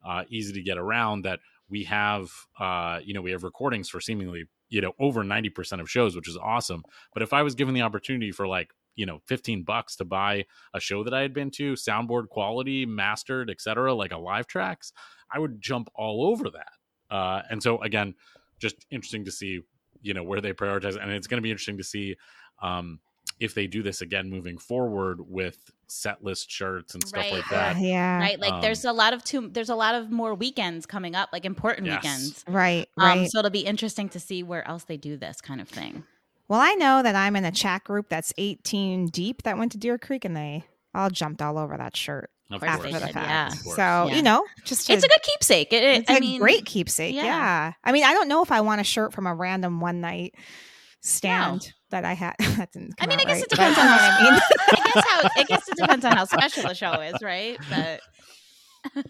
uh 0.06 0.24
easy 0.28 0.52
to 0.52 0.62
get 0.62 0.78
around 0.78 1.22
that 1.22 1.40
we 1.68 1.84
have 1.84 2.30
uh 2.60 3.00
you 3.02 3.14
know 3.14 3.22
we 3.22 3.30
have 3.30 3.44
recordings 3.44 3.88
for 3.88 4.00
seemingly 4.00 4.44
you 4.68 4.80
know 4.80 4.92
over 4.98 5.22
90% 5.22 5.80
of 5.80 5.90
shows 5.90 6.14
which 6.14 6.28
is 6.28 6.36
awesome. 6.36 6.84
But 7.14 7.22
if 7.22 7.32
i 7.32 7.42
was 7.42 7.54
given 7.54 7.74
the 7.74 7.82
opportunity 7.82 8.32
for 8.32 8.46
like 8.46 8.70
you 8.94 9.06
know 9.06 9.20
15 9.26 9.62
bucks 9.62 9.96
to 9.96 10.04
buy 10.04 10.44
a 10.74 10.80
show 10.80 11.04
that 11.04 11.14
i 11.14 11.22
had 11.22 11.32
been 11.32 11.50
to 11.52 11.74
soundboard 11.74 12.28
quality 12.28 12.84
mastered 12.84 13.48
etc 13.48 13.94
like 13.94 14.12
a 14.12 14.18
live 14.18 14.46
tracks 14.46 14.92
i 15.32 15.38
would 15.38 15.60
jump 15.60 15.88
all 15.94 16.26
over 16.26 16.50
that. 16.50 16.72
Uh 17.10 17.42
and 17.50 17.62
so 17.62 17.80
again 17.82 18.14
just 18.58 18.84
interesting 18.90 19.24
to 19.24 19.30
see 19.30 19.60
you 20.02 20.14
know 20.14 20.22
where 20.22 20.40
they 20.40 20.52
prioritize 20.52 21.00
and 21.00 21.10
it's 21.12 21.26
going 21.26 21.38
to 21.38 21.42
be 21.42 21.50
interesting 21.50 21.78
to 21.78 21.84
see 21.84 22.16
um 22.62 23.00
if 23.40 23.54
they 23.54 23.66
do 23.66 23.82
this 23.82 24.00
again 24.00 24.28
moving 24.30 24.58
forward 24.58 25.20
with 25.28 25.58
set 25.86 26.22
list 26.22 26.50
shirts 26.50 26.94
and 26.94 27.06
stuff 27.06 27.22
Right. 27.22 27.32
like 27.32 27.48
that 27.50 27.78
yeah. 27.78 28.18
right 28.18 28.38
like 28.38 28.52
Um, 28.52 28.60
there's 28.60 28.84
a 28.84 28.92
lot 28.92 29.12
of 29.12 29.24
two 29.24 29.48
there's 29.48 29.70
a 29.70 29.74
lot 29.74 29.94
of 29.94 30.10
more 30.10 30.34
weekends 30.34 30.84
coming 30.86 31.14
up 31.14 31.30
like 31.32 31.44
important 31.44 31.86
Yes. 31.86 32.02
weekends 32.02 32.44
Right. 32.48 32.88
um 32.98 33.04
Right. 33.20 33.30
so 33.30 33.38
it'll 33.38 33.50
be 33.50 33.60
interesting 33.64 34.08
to 34.10 34.20
see 34.20 34.42
where 34.42 34.66
else 34.68 34.84
they 34.84 34.96
do 34.96 35.16
this 35.16 35.40
kind 35.40 35.60
of 35.60 35.68
thing 35.68 36.04
well, 36.50 36.60
I 36.60 36.72
know 36.76 37.02
that 37.02 37.14
I'm 37.14 37.36
in 37.36 37.44
a 37.44 37.50
chat 37.52 37.84
group 37.84 38.08
that's 38.08 38.32
18 38.38 39.08
deep 39.08 39.42
that 39.42 39.58
went 39.58 39.72
to 39.72 39.78
Deer 39.78 39.98
Creek, 39.98 40.24
and 40.24 40.34
they 40.34 40.64
all 40.94 41.10
jumped 41.10 41.42
all 41.42 41.58
over 41.58 41.76
that 41.76 41.94
shirt 41.94 42.30
of 42.50 42.64
after 42.64 42.84
they 42.84 42.92
the 42.94 43.00
fact. 43.00 43.16
yeah. 43.16 43.48
So 43.50 43.76
Yeah. 43.76 44.16
you 44.16 44.22
know, 44.22 44.46
just 44.64 44.86
to, 44.86 44.94
it's 44.94 45.04
a 45.04 45.08
good 45.08 45.20
keepsake 45.22 45.74
it, 45.74 45.82
it 45.82 45.98
it's 46.00 46.10
i 46.10 46.16
a 46.16 46.20
mean 46.20 46.40
great 46.40 46.64
keepsake. 46.64 47.14
yeah. 47.14 47.24
Yeah. 47.24 47.72
I 47.84 47.92
mean, 47.92 48.02
I 48.04 48.14
don't 48.14 48.28
know 48.28 48.42
if 48.42 48.50
I 48.50 48.62
want 48.62 48.80
a 48.80 48.84
shirt 48.84 49.12
from 49.12 49.26
a 49.26 49.34
random 49.34 49.80
one 49.80 50.00
night 50.00 50.36
stand 51.00 51.72
that 51.90 52.04
I 52.04 52.12
had. 52.14 52.34
that 52.38 52.72
didn't. 52.72 52.94
I 52.98 53.06
come 53.06 53.10
mean, 53.16 53.20
I 53.20 53.24
guess 53.24 53.36
right, 53.36 53.44
it 53.44 53.50
depends 53.50 53.76
you 53.76 53.82
on 53.82 53.88
how. 53.88 53.96
what 53.96 54.20
I 54.20 54.22
mean. 54.30 54.40
I 54.70 54.92
guess 54.92 55.04
how. 55.06 55.30
I 55.36 55.44
guess 55.44 55.68
it 55.68 55.76
depends 55.76 56.04
on 56.04 56.12
how 56.16 56.24
special 56.24 56.62
the 56.64 56.74
show 56.74 56.92
is, 57.00 57.14
right? 57.22 57.58
But 57.70 58.00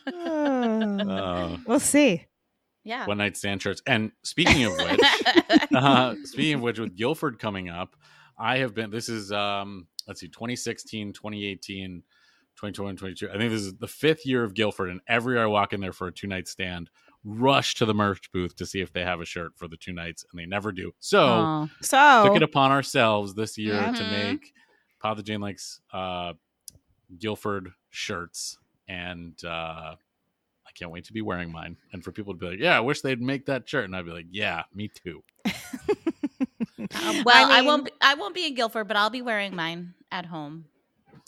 Uh, 0.06 0.10
Uh, 1.08 1.56
we'll 1.66 1.80
see. 1.80 2.24
Yeah. 2.84 3.06
one 3.06 3.18
night 3.18 3.36
stand 3.36 3.60
shirts. 3.60 3.82
And 3.86 4.12
speaking 4.22 4.64
of 4.64 4.72
which, 4.76 5.00
uh, 5.74 6.14
speaking 6.24 6.54
of 6.54 6.60
which, 6.62 6.78
with 6.78 6.96
Guilford 6.96 7.38
coming 7.38 7.68
up, 7.68 7.94
I 8.38 8.58
have 8.58 8.74
been. 8.74 8.90
This 8.90 9.08
is 9.10 9.30
um, 9.30 9.86
let's 10.06 10.20
see, 10.20 10.28
2016, 10.28 11.12
2018, 11.12 12.02
2021, 12.56 12.96
22. 12.96 13.28
I 13.28 13.36
think 13.36 13.50
this 13.50 13.60
is 13.62 13.74
the 13.76 13.88
fifth 13.88 14.24
year 14.24 14.42
of 14.42 14.54
Guilford, 14.54 14.88
and 14.88 15.00
every 15.06 15.34
year 15.34 15.42
I 15.42 15.46
walk 15.46 15.72
in 15.74 15.80
there 15.80 15.92
for 15.92 16.06
a 16.06 16.12
two 16.12 16.28
night 16.28 16.48
stand, 16.48 16.88
rush 17.30 17.74
to 17.74 17.84
the 17.84 17.92
merch 17.94 18.32
booth 18.32 18.56
to 18.56 18.64
see 18.64 18.80
if 18.80 18.92
they 18.92 19.02
have 19.04 19.20
a 19.20 19.24
shirt 19.26 19.52
for 19.56 19.68
the 19.68 19.76
two 19.76 19.92
nights, 19.92 20.24
and 20.30 20.38
they 20.40 20.46
never 20.46 20.72
do. 20.72 20.92
So 20.98 21.20
Aw. 21.22 21.68
So 21.82 22.24
took 22.26 22.36
it 22.36 22.42
upon 22.42 22.70
ourselves 22.72 23.34
this 23.34 23.58
year 23.58 23.74
to 23.80 24.02
Mhm. 24.02 24.10
make 24.10 24.54
Pod 25.00 25.16
the 25.18 25.22
Jane 25.22 25.40
likes 25.40 25.80
uh, 25.92 26.32
Guilford 27.18 27.72
shirts, 27.90 28.58
and 28.88 29.34
uh, 29.44 29.94
I 30.66 30.70
can't 30.74 30.90
wait 30.90 31.04
to 31.04 31.12
be 31.12 31.22
wearing 31.22 31.52
mine. 31.52 31.76
And 31.92 32.02
for 32.02 32.10
people 32.12 32.32
to 32.34 32.38
be 32.38 32.46
like, 32.46 32.58
"Yeah, 32.58 32.76
I 32.76 32.80
wish 32.80 33.00
they'd 33.02 33.20
make 33.20 33.46
that 33.46 33.68
shirt," 33.68 33.84
and 33.84 33.94
I'd 33.94 34.04
be 34.06 34.10
like, 34.12 34.26
"Yeah, 34.30 34.62
me 34.74 34.88
too." 34.88 35.22
Uh, 36.94 37.22
well, 37.26 37.50
I, 37.50 37.56
mean- 37.58 37.66
won't. 37.66 37.84
Be, 37.86 37.90
I 38.00 38.14
won't 38.14 38.34
be 38.34 38.46
in 38.46 38.54
Guilford, 38.54 38.86
but 38.88 38.96
I'll 38.96 39.10
be 39.10 39.20
wearing 39.20 39.54
mine 39.54 39.94
at 40.12 40.24
home. 40.26 40.66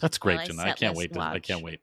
That's 0.00 0.16
great, 0.16 0.36
Well, 0.36 0.42
I 0.42 0.46
Jenna. 0.46 0.62
I 0.62 0.72
can't 0.72 0.96
wait. 0.96 1.12
To, 1.12 1.20
I 1.20 1.38
can't 1.40 1.62
wait. 1.62 1.80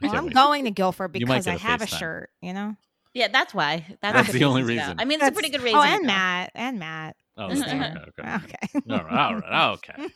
Well, 0.00 0.14
I'm 0.14 0.28
going 0.28 0.64
to 0.64 0.70
Guilford 0.70 1.12
because 1.12 1.46
I 1.46 1.52
get 1.52 1.60
a 1.60 1.64
have 1.64 1.82
a 1.82 1.86
FaceTime. 1.86 1.98
shirt, 1.98 2.30
you 2.40 2.52
know? 2.54 2.76
Yeah, 3.18 3.28
that's 3.32 3.52
why. 3.52 3.84
That's, 4.00 4.14
That's 4.14 4.32
the 4.32 4.44
only 4.44 4.62
reason 4.62 4.96
to 4.96 5.02
I 5.02 5.04
mean, 5.04 5.18
it's 5.20 5.28
a 5.28 5.32
pretty 5.32 5.50
good 5.50 5.62
reason. 5.62 5.78
Oh, 5.78 5.82
and. 5.82 6.06
Matt. 6.06 6.52
And 6.54 6.78
Matt. 6.78 7.16
Oh, 7.36 7.48
that's 7.48 7.62
okay. 7.62 7.94
okay. 8.20 8.34
Okay. 8.34 8.80
All 8.90 9.04
right. 9.04 9.12
All 9.12 9.36
right. 9.40 9.72
Okay. 9.72 10.08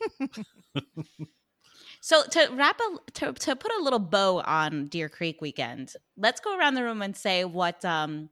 So 2.05 2.25
to 2.25 2.49
wrap 2.55 2.81
a 2.81 3.12
to, 3.12 3.33
to 3.33 3.55
put 3.55 3.71
a 3.79 3.81
little 3.81 4.01
bow 4.01 4.41
on 4.41 4.88
Deer 4.88 5.09
Creek 5.09 5.41
weekend, 5.41 5.93
let's 6.17 6.41
go 6.41 6.59
around 6.59 6.75
the 6.75 6.83
room 6.83 7.01
and 7.01 7.17
say 7.17 7.45
what 7.45 7.85
um 7.85 8.29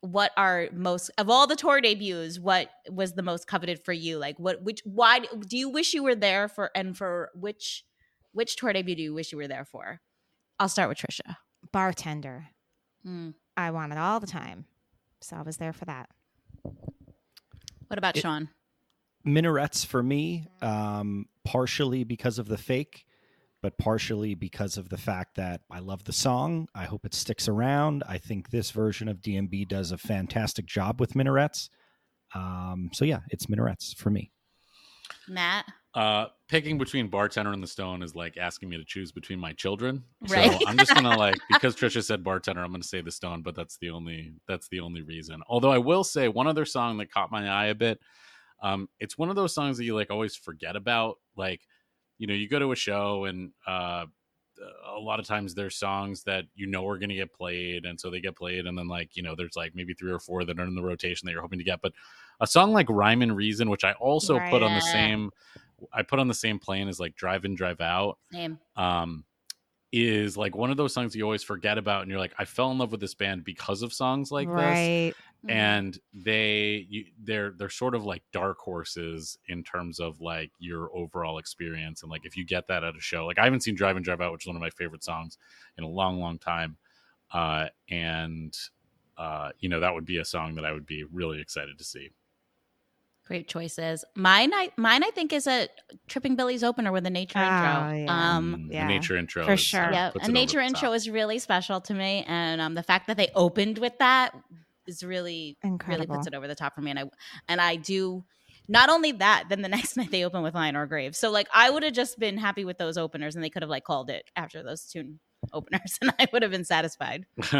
what 0.00 0.30
are 0.36 0.68
most 0.72 1.10
of 1.18 1.28
all 1.28 1.48
the 1.48 1.56
tour 1.56 1.80
debuts, 1.80 2.38
what 2.38 2.70
was 2.88 3.14
the 3.14 3.22
most 3.22 3.48
coveted 3.48 3.84
for 3.84 3.92
you? 3.92 4.16
Like 4.18 4.38
what 4.38 4.62
which 4.62 4.80
why 4.84 5.18
do 5.18 5.58
you 5.58 5.68
wish 5.68 5.92
you 5.92 6.04
were 6.04 6.14
there 6.14 6.46
for 6.46 6.70
and 6.72 6.96
for 6.96 7.30
which 7.34 7.84
which 8.30 8.54
tour 8.54 8.72
debut 8.72 8.94
do 8.94 9.02
you 9.02 9.12
wish 9.12 9.32
you 9.32 9.38
were 9.38 9.48
there 9.48 9.64
for? 9.64 10.00
I'll 10.60 10.68
start 10.68 10.88
with 10.88 10.98
Trisha. 10.98 11.34
Bartender. 11.72 12.46
Mm. 13.04 13.34
I 13.58 13.72
want 13.72 13.92
it 13.92 13.98
all 13.98 14.20
the 14.20 14.26
time. 14.26 14.64
So 15.20 15.36
I 15.36 15.42
was 15.42 15.56
there 15.56 15.72
for 15.72 15.84
that. 15.86 16.08
What 17.88 17.98
about 17.98 18.16
It- 18.16 18.20
Shawn? 18.22 18.48
minarets 19.26 19.84
for 19.84 20.02
me 20.02 20.46
um 20.62 21.26
partially 21.44 22.02
because 22.04 22.38
of 22.38 22.46
the 22.46 22.56
fake 22.56 23.04
but 23.60 23.76
partially 23.76 24.34
because 24.34 24.78
of 24.78 24.88
the 24.88 24.96
fact 24.96 25.34
that 25.34 25.60
i 25.70 25.80
love 25.80 26.04
the 26.04 26.12
song 26.12 26.66
i 26.74 26.84
hope 26.84 27.04
it 27.04 27.12
sticks 27.12 27.46
around 27.48 28.02
i 28.08 28.16
think 28.16 28.48
this 28.50 28.70
version 28.70 29.06
of 29.08 29.18
dmb 29.20 29.68
does 29.68 29.90
a 29.92 29.98
fantastic 29.98 30.64
job 30.66 30.98
with 31.00 31.14
minarets 31.14 31.68
um 32.32 32.88
so 32.94 33.04
yeah 33.04 33.20
it's 33.30 33.48
minarets 33.50 33.92
for 33.92 34.08
me 34.08 34.30
Matt? 35.26 35.66
Uh, 35.98 36.28
picking 36.46 36.78
between 36.78 37.08
bartender 37.08 37.52
and 37.52 37.60
the 37.60 37.66
stone 37.66 38.04
is 38.04 38.14
like 38.14 38.36
asking 38.36 38.68
me 38.68 38.76
to 38.76 38.84
choose 38.84 39.10
between 39.10 39.40
my 39.40 39.52
children. 39.52 40.04
Right. 40.28 40.52
So 40.52 40.58
I'm 40.68 40.78
just 40.78 40.94
gonna 40.94 41.16
like 41.18 41.34
because 41.50 41.74
Trisha 41.74 42.04
said 42.04 42.22
bartender, 42.22 42.62
I'm 42.62 42.70
gonna 42.70 42.84
say 42.84 43.00
the 43.00 43.10
stone, 43.10 43.42
but 43.42 43.56
that's 43.56 43.78
the 43.78 43.90
only 43.90 44.34
that's 44.46 44.68
the 44.68 44.78
only 44.78 45.02
reason. 45.02 45.42
Although 45.48 45.72
I 45.72 45.78
will 45.78 46.04
say 46.04 46.28
one 46.28 46.46
other 46.46 46.64
song 46.64 46.98
that 46.98 47.10
caught 47.10 47.32
my 47.32 47.48
eye 47.48 47.66
a 47.66 47.74
bit. 47.74 47.98
Um, 48.62 48.88
it's 49.00 49.18
one 49.18 49.28
of 49.28 49.34
those 49.34 49.52
songs 49.52 49.76
that 49.78 49.86
you 49.86 49.96
like 49.96 50.12
always 50.12 50.36
forget 50.36 50.76
about. 50.76 51.16
Like, 51.34 51.62
you 52.16 52.28
know, 52.28 52.34
you 52.34 52.48
go 52.48 52.60
to 52.60 52.70
a 52.70 52.76
show 52.76 53.24
and 53.24 53.50
uh 53.66 54.06
a 54.86 54.98
lot 54.98 55.20
of 55.20 55.26
times 55.26 55.54
there's 55.54 55.76
songs 55.76 56.22
that 56.24 56.44
you 56.54 56.66
know 56.66 56.86
are 56.86 56.98
going 56.98 57.08
to 57.08 57.14
get 57.14 57.32
played 57.32 57.84
and 57.84 57.98
so 58.00 58.10
they 58.10 58.20
get 58.20 58.36
played 58.36 58.66
and 58.66 58.76
then 58.76 58.88
like 58.88 59.16
you 59.16 59.22
know 59.22 59.34
there's 59.36 59.56
like 59.56 59.74
maybe 59.74 59.94
three 59.94 60.10
or 60.10 60.18
four 60.18 60.44
that 60.44 60.58
are 60.58 60.64
in 60.64 60.74
the 60.74 60.82
rotation 60.82 61.26
that 61.26 61.32
you're 61.32 61.42
hoping 61.42 61.58
to 61.58 61.64
get 61.64 61.80
but 61.80 61.92
a 62.40 62.46
song 62.46 62.72
like 62.72 62.86
rhyme 62.88 63.22
and 63.22 63.36
reason 63.36 63.70
which 63.70 63.84
i 63.84 63.92
also 63.92 64.38
put 64.50 64.62
on 64.62 64.74
the 64.74 64.80
same 64.80 65.30
i 65.92 66.02
put 66.02 66.18
on 66.18 66.28
the 66.28 66.34
same 66.34 66.58
plane 66.58 66.88
as 66.88 66.98
like 66.98 67.14
drive 67.14 67.44
in 67.44 67.54
drive 67.54 67.80
out 67.80 68.18
Same. 68.32 68.58
um 68.76 69.24
is 69.92 70.36
like 70.36 70.54
one 70.54 70.70
of 70.70 70.76
those 70.76 70.92
songs 70.92 71.16
you 71.16 71.22
always 71.24 71.42
forget 71.42 71.78
about 71.78 72.02
and 72.02 72.10
you're 72.10 72.20
like 72.20 72.34
i 72.38 72.44
fell 72.44 72.70
in 72.70 72.78
love 72.78 72.90
with 72.92 73.00
this 73.00 73.14
band 73.14 73.42
because 73.44 73.82
of 73.82 73.92
songs 73.92 74.30
like 74.30 74.52
this 74.54 74.90
right. 75.06 75.14
Mhm. 75.44 75.50
and 75.50 75.98
they 76.12 76.86
you, 76.90 77.06
they're 77.18 77.52
they're 77.52 77.70
sort 77.70 77.94
of 77.94 78.04
like 78.04 78.22
dark 78.32 78.58
horses 78.58 79.38
in 79.46 79.64
terms 79.64 79.98
of 80.00 80.20
like 80.20 80.52
your 80.58 80.94
overall 80.94 81.38
experience 81.38 82.02
and 82.02 82.10
like 82.10 82.26
if 82.26 82.36
you 82.36 82.44
get 82.44 82.66
that 82.68 82.84
at 82.84 82.96
a 82.96 83.00
show 83.00 83.26
like 83.26 83.38
i 83.38 83.44
haven't 83.44 83.62
seen 83.62 83.74
drive 83.74 83.96
in 83.96 84.02
drive 84.02 84.20
out 84.20 84.32
which 84.32 84.44
is 84.44 84.46
one 84.48 84.56
of 84.56 84.62
my 84.62 84.70
favorite 84.70 85.04
songs 85.04 85.38
in 85.78 85.84
a 85.84 85.88
long 85.88 86.20
long 86.20 86.38
time 86.38 86.76
uh 87.32 87.68
and 87.88 88.56
uh 89.16 89.52
you 89.58 89.68
know 89.68 89.80
that 89.80 89.94
would 89.94 90.04
be 90.04 90.18
a 90.18 90.24
song 90.24 90.54
that 90.54 90.64
i 90.64 90.72
would 90.72 90.86
be 90.86 91.04
really 91.04 91.40
excited 91.40 91.78
to 91.78 91.84
see 91.84 92.10
Great 93.28 93.46
choices. 93.46 94.06
Mine, 94.16 94.54
I 94.54 94.70
mine, 94.78 95.04
I 95.04 95.10
think 95.10 95.34
is 95.34 95.46
a 95.46 95.68
Tripping 96.08 96.34
Billies 96.34 96.64
opener 96.64 96.90
with 96.92 97.04
a 97.04 97.10
nature 97.10 97.38
Oh, 97.38 97.42
intro. 97.42 97.94
yeah. 97.94 98.36
Um, 98.36 98.56
Mm, 98.70 98.72
yeah, 98.72 98.86
the 98.86 98.88
nature 98.88 99.16
intro 99.18 99.44
for 99.44 99.52
is, 99.52 99.60
sure. 99.60 99.84
uh, 99.84 99.92
yeah, 99.92 100.10
a 100.22 100.28
nature 100.28 100.60
intro 100.60 100.88
top. 100.88 100.96
is 100.96 101.10
really 101.10 101.38
special 101.38 101.78
to 101.82 101.92
me, 101.92 102.24
and 102.26 102.58
um, 102.58 102.72
the 102.74 102.82
fact 102.82 103.06
that 103.08 103.18
they 103.18 103.28
opened 103.34 103.76
with 103.76 103.98
that 103.98 104.34
is 104.86 105.04
really, 105.04 105.58
Incredible. 105.62 106.06
really 106.06 106.06
puts 106.06 106.26
it 106.26 106.32
over 106.32 106.48
the 106.48 106.54
top 106.54 106.74
for 106.74 106.80
me. 106.80 106.90
And 106.90 106.98
I 107.00 107.04
and 107.48 107.60
I 107.60 107.76
do. 107.76 108.24
Not 108.66 108.88
only 108.88 109.12
that, 109.12 109.44
then 109.50 109.60
the 109.60 109.68
next 109.76 109.98
night 109.98 110.10
they 110.10 110.24
open 110.24 110.42
with 110.42 110.54
Lie 110.54 110.68
in 110.68 110.76
Our 110.76 110.86
Grave. 110.86 111.14
So 111.14 111.30
like 111.30 111.48
I 111.52 111.68
would 111.68 111.82
have 111.82 111.92
just 111.92 112.18
been 112.18 112.38
happy 112.38 112.64
with 112.64 112.78
those 112.78 112.96
openers, 112.96 113.34
and 113.34 113.44
they 113.44 113.50
could 113.50 113.62
have 113.62 113.68
like 113.70 113.84
called 113.84 114.08
it 114.08 114.24
after 114.36 114.62
those 114.62 114.86
two 114.86 115.16
openers, 115.52 115.98
and 116.00 116.14
I 116.18 116.28
would 116.32 116.40
have 116.40 116.50
been 116.50 116.64
satisfied. 116.64 117.26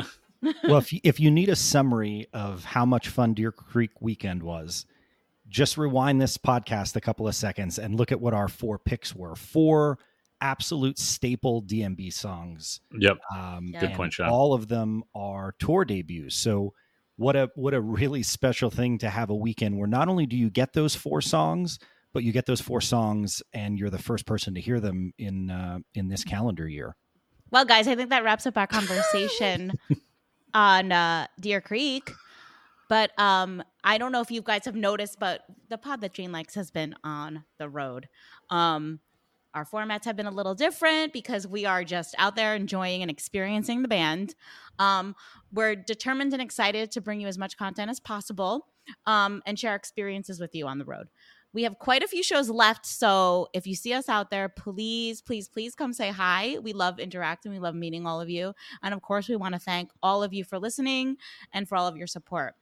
well 0.66 0.78
if 0.78 0.94
you, 0.94 1.00
if 1.04 1.20
you 1.20 1.31
need 1.31 1.50
a 1.50 1.57
summary 1.57 2.26
of 2.33 2.64
how 2.64 2.87
much 2.87 3.09
fun 3.09 3.35
deer 3.35 3.52
creek 3.52 3.90
weekend 4.00 4.42
was 4.42 4.87
just 5.48 5.78
rewind 5.78 6.20
this 6.20 6.37
podcast 6.38 6.96
a 6.96 7.00
couple 7.00 7.26
of 7.26 7.34
seconds 7.34 7.78
and 7.78 7.94
look 7.94 8.12
at 8.12 8.20
what 8.20 8.34
our 8.34 8.48
four 8.48 8.78
picks 8.78 9.14
were 9.14 9.34
four 9.34 9.98
absolute 10.40 10.98
staple 10.98 11.62
dmb 11.62 12.12
songs 12.12 12.80
yep 12.92 13.16
Um, 13.34 13.70
Yeah. 13.72 13.80
Good 13.80 13.88
and 13.90 13.96
point, 13.96 14.12
Shawn. 14.12 14.28
All 14.28 14.52
of 14.54 14.68
them 14.68 15.02
are 15.14 15.54
tour 15.58 15.84
debuts. 15.84 16.37
So 16.37 16.74
what 17.16 17.34
a 17.34 17.50
what 17.56 17.74
a 17.74 17.80
really 17.80 18.22
special 18.22 18.70
thing 18.70 18.98
to 18.98 19.11
have 19.11 19.30
a 19.30 19.34
weekend 19.34 19.76
where 19.76 19.88
not 19.88 20.08
only 20.08 20.26
do 20.26 20.37
you 20.37 20.50
get 20.50 20.72
those 20.74 20.94
four 20.94 21.20
songs, 21.20 21.80
but 22.12 22.22
you 22.22 22.30
get 22.30 22.46
those 22.46 22.61
four 22.61 22.80
songs 22.80 23.42
and 23.52 23.78
you're 23.78 23.90
the 23.90 23.98
first 23.98 24.24
person 24.26 24.54
to 24.54 24.61
hear 24.61 24.78
them 24.78 25.12
in 25.18 25.50
uh, 25.50 25.78
in 25.94 26.08
this 26.08 26.22
calendar 26.22 26.68
year. 26.68 26.94
Well, 27.50 27.64
guys, 27.64 27.88
I 27.88 27.96
think 27.96 28.11
that 28.11 28.22
wraps 28.22 28.46
up 28.46 28.56
our 28.56 28.66
conversation 28.78 29.72
on 30.54 30.92
uh, 30.92 31.26
Deer 31.40 31.61
Creek. 31.61 32.12
But 32.88 33.18
um, 33.18 33.62
I 33.85 33.98
don't 33.98 34.12
know 34.12 34.20
if 34.20 34.31
you 34.31 34.42
guys 34.42 34.64
have 34.64 34.74
noticed, 34.74 35.18
but 35.18 35.42
the 35.68 35.79
pod 35.79 36.01
that 36.01 36.14
Jane 36.14 36.33
likes 36.33 36.55
has 36.55 36.70
been 36.70 36.94
on 37.05 37.44
the 37.59 37.68
road. 37.68 38.09
Um, 38.51 39.01
our 39.55 39.64
formats 39.64 40.05
have 40.05 40.16
been 40.16 40.27
a 40.27 40.31
little 40.31 40.55
different 40.55 41.12
because 41.12 41.46
we 41.46 41.64
are 41.64 41.83
just 41.85 42.14
out 42.18 42.37
there 42.37 42.55
enjoying 42.55 43.03
and 43.03 43.11
experiencing 43.11 43.83
the 43.83 43.88
band. 43.88 44.35
Um, 44.79 45.16
we're 45.53 45.74
determined 45.74 46.33
and 46.33 46.42
excited 46.42 46.90
to 46.92 47.01
bring 47.01 47.20
you 47.20 47.27
as 47.27 47.38
much 47.38 47.57
content 47.57 47.90
as 47.90 47.98
possible 47.98 48.66
um, 49.07 49.42
and 49.46 49.59
share 49.59 49.74
experiences 49.74 50.38
with 50.38 50.55
you 50.55 50.66
on 50.66 50.79
the 50.79 50.85
road. 50.85 51.09
We 51.55 51.62
have 51.62 51.79
quite 51.79 52.03
a 52.03 52.09
few 52.09 52.22
shows 52.22 52.51
left. 52.51 52.85
So 52.85 53.48
if 53.55 53.66
you 53.66 53.74
see 53.74 53.94
us 53.94 54.09
out 54.09 54.31
there, 54.31 54.51
please, 54.51 55.22
please, 55.22 55.48
please 55.48 55.74
come 55.74 55.94
say 55.94 56.11
hi. 56.11 56.59
We 56.62 56.74
love 56.74 56.98
interacting. 56.98 57.51
We 57.51 57.59
love 57.59 57.74
meeting 57.74 58.07
all 58.07 58.20
of 58.20 58.29
you. 58.29 58.53
And 58.83 58.92
of 58.92 59.01
course, 59.01 59.29
we 59.29 59.37
want 59.37 59.55
to 59.55 59.59
thank 59.59 59.90
all 60.03 60.22
of 60.22 60.35
you 60.35 60.44
for 60.44 60.59
listening 60.59 61.16
and 61.53 61.66
for 61.66 61.77
all 61.77 61.87
of 61.87 61.96
your 61.96 62.07
support. 62.07 62.55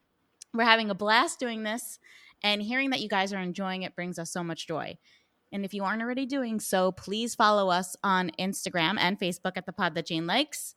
We're 0.56 0.64
having 0.64 0.90
a 0.90 0.94
blast 0.94 1.38
doing 1.38 1.62
this, 1.62 1.98
and 2.42 2.62
hearing 2.62 2.90
that 2.90 3.00
you 3.00 3.08
guys 3.08 3.32
are 3.32 3.40
enjoying 3.40 3.82
it 3.82 3.94
brings 3.94 4.18
us 4.18 4.30
so 4.30 4.42
much 4.42 4.66
joy. 4.66 4.98
And 5.52 5.64
if 5.64 5.72
you 5.72 5.84
aren't 5.84 6.02
already 6.02 6.26
doing 6.26 6.58
so, 6.60 6.92
please 6.92 7.34
follow 7.34 7.70
us 7.70 7.96
on 8.02 8.30
Instagram 8.38 8.96
and 8.98 9.18
Facebook 9.18 9.52
at 9.56 9.64
the 9.66 9.72
Pod 9.72 9.94
That 9.94 10.06
Jane 10.06 10.26
Likes. 10.26 10.74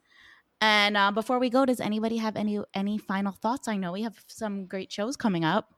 And 0.61 0.95
uh, 0.97 1.11
before 1.11 1.39
we 1.39 1.49
go, 1.49 1.65
does 1.65 1.79
anybody 1.79 2.17
have 2.17 2.35
any 2.35 2.59
any 2.73 2.97
final 2.97 3.31
thoughts? 3.31 3.67
I 3.67 3.77
know 3.77 3.93
we 3.93 4.03
have 4.03 4.23
some 4.27 4.65
great 4.65 4.91
shows 4.91 5.15
coming 5.15 5.43
up. 5.45 5.73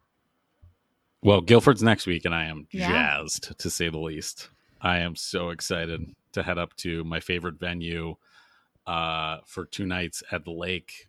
Well, 1.24 1.42
Guilford's 1.42 1.84
next 1.84 2.08
week, 2.08 2.26
and 2.26 2.34
I 2.34 2.46
am 2.46 2.68
Yeah. 2.72 2.90
jazzed 2.90 3.58
to 3.60 3.70
say 3.70 3.90
the 3.90 4.00
least. 4.00 4.50
I 4.82 4.98
am 5.00 5.16
so 5.16 5.52
excited 5.52 6.16
to 6.32 6.42
head 6.42 6.58
up 6.58 6.76
to 6.78 7.04
my 7.04 7.20
favorite 7.20 7.60
venue 7.60 8.16
uh, 8.88 9.38
for 9.46 9.66
two 9.66 9.86
nights 9.86 10.24
at 10.32 10.44
the 10.46 10.52
lake. 10.52 11.08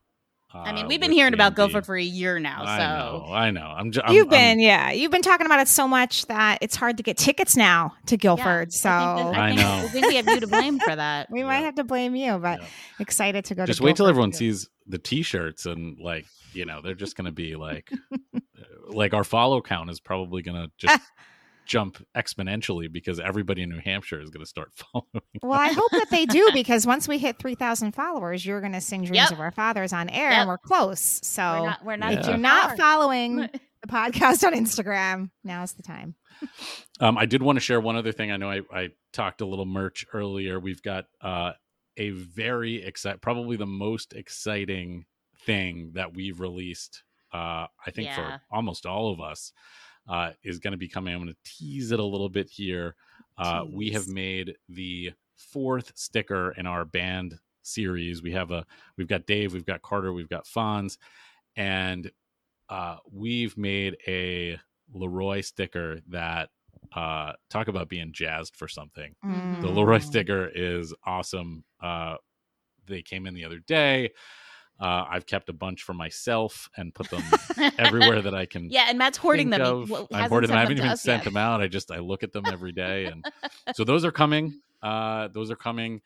I 0.55 0.73
mean, 0.73 0.85
uh, 0.85 0.89
we've 0.89 1.01
been 1.01 1.13
hearing 1.13 1.35
about 1.35 1.55
D&D. 1.55 1.57
Guilford 1.57 1.87
for 1.87 1.97
a 1.97 2.03
year 2.03 2.39
now, 2.39 2.65
I 2.65 2.77
so 2.77 2.83
know, 2.83 3.33
I 3.33 3.51
know. 3.51 3.67
I'm 3.67 3.91
just. 3.93 4.09
You've 4.09 4.29
been, 4.29 4.61
yeah, 4.61 4.91
you've 4.91 5.11
been 5.11 5.23
talking 5.23 5.47
about 5.47 5.61
it 5.61 5.69
so 5.69 5.89
much 5.89 6.27
that 6.27 6.59
it's 6.61 6.77
hard 6.77 6.97
to 6.99 7.03
get 7.03 7.17
tickets 7.17 7.57
now 7.57 7.95
to 8.07 8.15
Yeah, 8.15 8.19
Guilford. 8.19 8.69
I 8.69 8.71
so 8.71 8.89
think, 8.89 9.33
that, 9.33 9.35
I, 9.35 9.47
I 9.47 9.49
think, 9.49 9.61
know. 9.61 9.77
I 9.77 9.89
think 9.89 10.09
we 10.09 10.15
have 10.17 10.29
you 10.29 10.41
to 10.41 10.47
blame 10.47 10.79
for 10.79 10.95
that. 10.95 11.29
we 11.31 11.43
might 11.43 11.61
have 11.61 11.77
to 11.77 11.85
blame 11.85 12.15
you, 12.15 12.39
but 12.39 12.61
Yeah. 12.61 12.67
excited 12.99 13.45
to 13.47 13.55
go 13.55 13.67
just 13.67 13.79
to 13.79 13.85
wait 13.85 13.97
till 13.97 14.07
everyone 14.07 14.31
with 14.31 14.37
sees 14.37 14.69
the 14.87 14.99
t-shirts 14.99 15.67
and 15.67 15.99
like 16.01 16.27
you 16.53 16.65
know 16.67 16.81
they're 16.83 16.95
just 16.95 17.17
gonna 17.17 17.33
be 17.33 17.55
like 17.57 17.91
like 18.89 19.15
our 19.15 19.25
follow 19.25 19.63
count 19.63 19.91
is 19.91 20.01
probably 20.01 20.43
gonna 20.43 20.69
just 20.77 21.01
jump 21.73 22.05
exponentially 22.15 22.93
because 22.93 23.19
everybody 23.19 23.63
in 23.63 23.71
New 23.71 23.81
Hampshire 23.81 24.21
is 24.21 24.29
going 24.29 24.45
to 24.45 24.49
start 24.49 24.73
following. 24.93 25.23
Well, 25.43 25.59
I 25.59 25.69
hope 25.73 25.91
that 25.93 26.11
they 26.11 26.27
do 26.27 26.51
because 26.55 26.87
once 26.87 27.09
we 27.09 27.17
hit 27.17 27.39
3,000 27.39 27.93
followers, 27.93 28.45
you're 28.45 28.61
going 28.61 28.75
to 28.75 28.81
sing 28.81 29.01
Dreams 29.05 29.17
Yep. 29.17 29.33
of 29.33 29.41
Our 29.41 29.51
Fathers 29.51 29.95
on 29.95 30.11
air 30.11 30.31
Yep. 30.31 30.39
and 30.41 30.49
we're 30.49 30.59
close. 30.59 31.01
So 31.23 31.43
we're 31.43 31.67
not. 31.67 31.85
We're 31.85 31.97
not. 31.97 32.13
Yeah. 32.13 32.19
if 32.19 32.25
too 32.27 32.31
you're 32.33 32.39
not 32.39 32.77
following 32.77 33.37
the 33.83 33.89
podcast 33.89 34.47
on 34.47 34.53
Instagram, 34.53 35.31
now's 35.45 35.73
the 35.73 35.83
time. 35.83 36.15
Um, 37.01 37.17
I 37.17 37.25
did 37.25 37.43
want 37.43 37.57
to 37.57 37.61
share 37.61 37.81
one 37.81 37.97
other 37.97 38.13
thing. 38.13 38.31
I 38.31 38.37
know 38.37 38.51
I, 38.51 38.61
I 38.73 38.89
talked 39.15 39.41
a 39.41 39.47
little 39.47 39.65
merch 39.67 40.05
earlier. 40.13 40.61
We've 40.61 40.83
got 40.83 41.07
uh, 41.23 41.53
a 41.97 42.11
very 42.11 42.83
exciting, 42.85 43.21
probably 43.21 43.57
the 43.57 43.67
most 43.67 44.13
exciting 44.13 45.07
thing 45.47 45.93
that 45.95 46.15
we've 46.15 46.39
released. 46.39 47.03
Uh, 47.33 47.67
I 47.87 47.91
think 47.95 48.09
Yeah. 48.09 48.17
for 48.17 48.41
almost 48.51 48.85
all 48.85 49.11
of 49.13 49.21
us 49.21 49.53
uh, 50.09 50.31
is 50.43 50.59
going 50.59 50.73
to 50.73 50.79
be 50.79 50.89
coming. 50.89 51.15
I'm 51.15 51.23
going 51.23 51.33
to 51.33 51.51
tease 51.51 51.93
it 51.93 52.01
a 52.01 52.05
little 52.05 52.29
bit 52.29 52.49
here. 52.49 52.95
Uh, 53.39 53.65
we 53.71 53.91
have 53.91 54.09
made 54.09 54.57
the 54.69 55.13
fourth 55.37 55.93
sticker 55.95 56.53
in 56.53 56.67
our 56.67 56.85
band 56.85 57.39
series. 57.63 58.23
We 58.23 58.33
have 58.33 58.51
a 58.51 58.65
we've 58.97 59.09
got 59.09 59.27
Dave, 59.27 59.53
we've 59.55 59.65
got 59.67 59.83
Carter, 59.83 60.13
we've 60.13 60.29
got 60.29 60.45
Fonz, 60.45 60.99
and 61.57 62.11
uh, 62.69 62.97
we've 63.11 63.57
made 63.57 63.97
a 64.07 64.59
LeRoi 64.95 65.45
sticker 65.45 66.01
that 66.09 66.51
uh, 66.95 67.33
talk 67.49 67.69
about 67.69 67.89
being 67.89 68.13
jazzed 68.13 68.57
for 68.57 68.69
something. 68.69 69.15
The 69.23 69.69
LeRoi 69.69 69.99
Mm. 69.99 70.03
sticker 70.03 70.51
is 70.55 70.93
awesome. 71.05 71.65
Uh, 71.81 72.17
they 72.87 73.03
came 73.03 73.27
in 73.27 73.35
the 73.35 73.45
other 73.45 73.61
day. 73.61 74.11
Uh, 74.81 75.05
I've 75.09 75.27
kept 75.27 75.49
a 75.49 75.53
bunch 75.53 75.83
for 75.83 75.95
myself 75.95 76.69
and 76.77 76.93
put 76.93 77.09
them 77.11 77.23
everywhere 77.79 78.21
that 78.23 78.35
I 78.35 78.47
can. 78.47 78.69
Yeah, 78.69 78.87
and 78.89 78.99
Matt's 78.99 79.19
hoarding 79.19 79.51
think 79.51 79.63
them. 79.63 79.77
He 79.77 79.83
of. 79.83 79.89
w- 79.89 80.09
I'm 80.13 80.29
hoarding 80.29 80.49
them. 80.49 80.57
I 80.57 80.61
haven't 80.63 80.79
to 80.79 80.85
even 80.85 80.97
sent 80.97 81.21
yet. 81.21 81.25
them 81.25 81.37
out. 81.37 81.61
I 81.61 81.69
just 81.69 81.91
I 81.93 81.99
look 81.99 82.23
at 82.25 82.33
them 82.33 82.45
every 82.51 82.73
day, 82.73 83.05
and 83.05 83.25
so 83.75 83.85
those 83.85 84.05
are 84.05 84.11
coming. 84.11 84.61
Uh, 84.83 85.29
those 85.29 85.51
are 85.53 85.57
coming, 85.57 86.01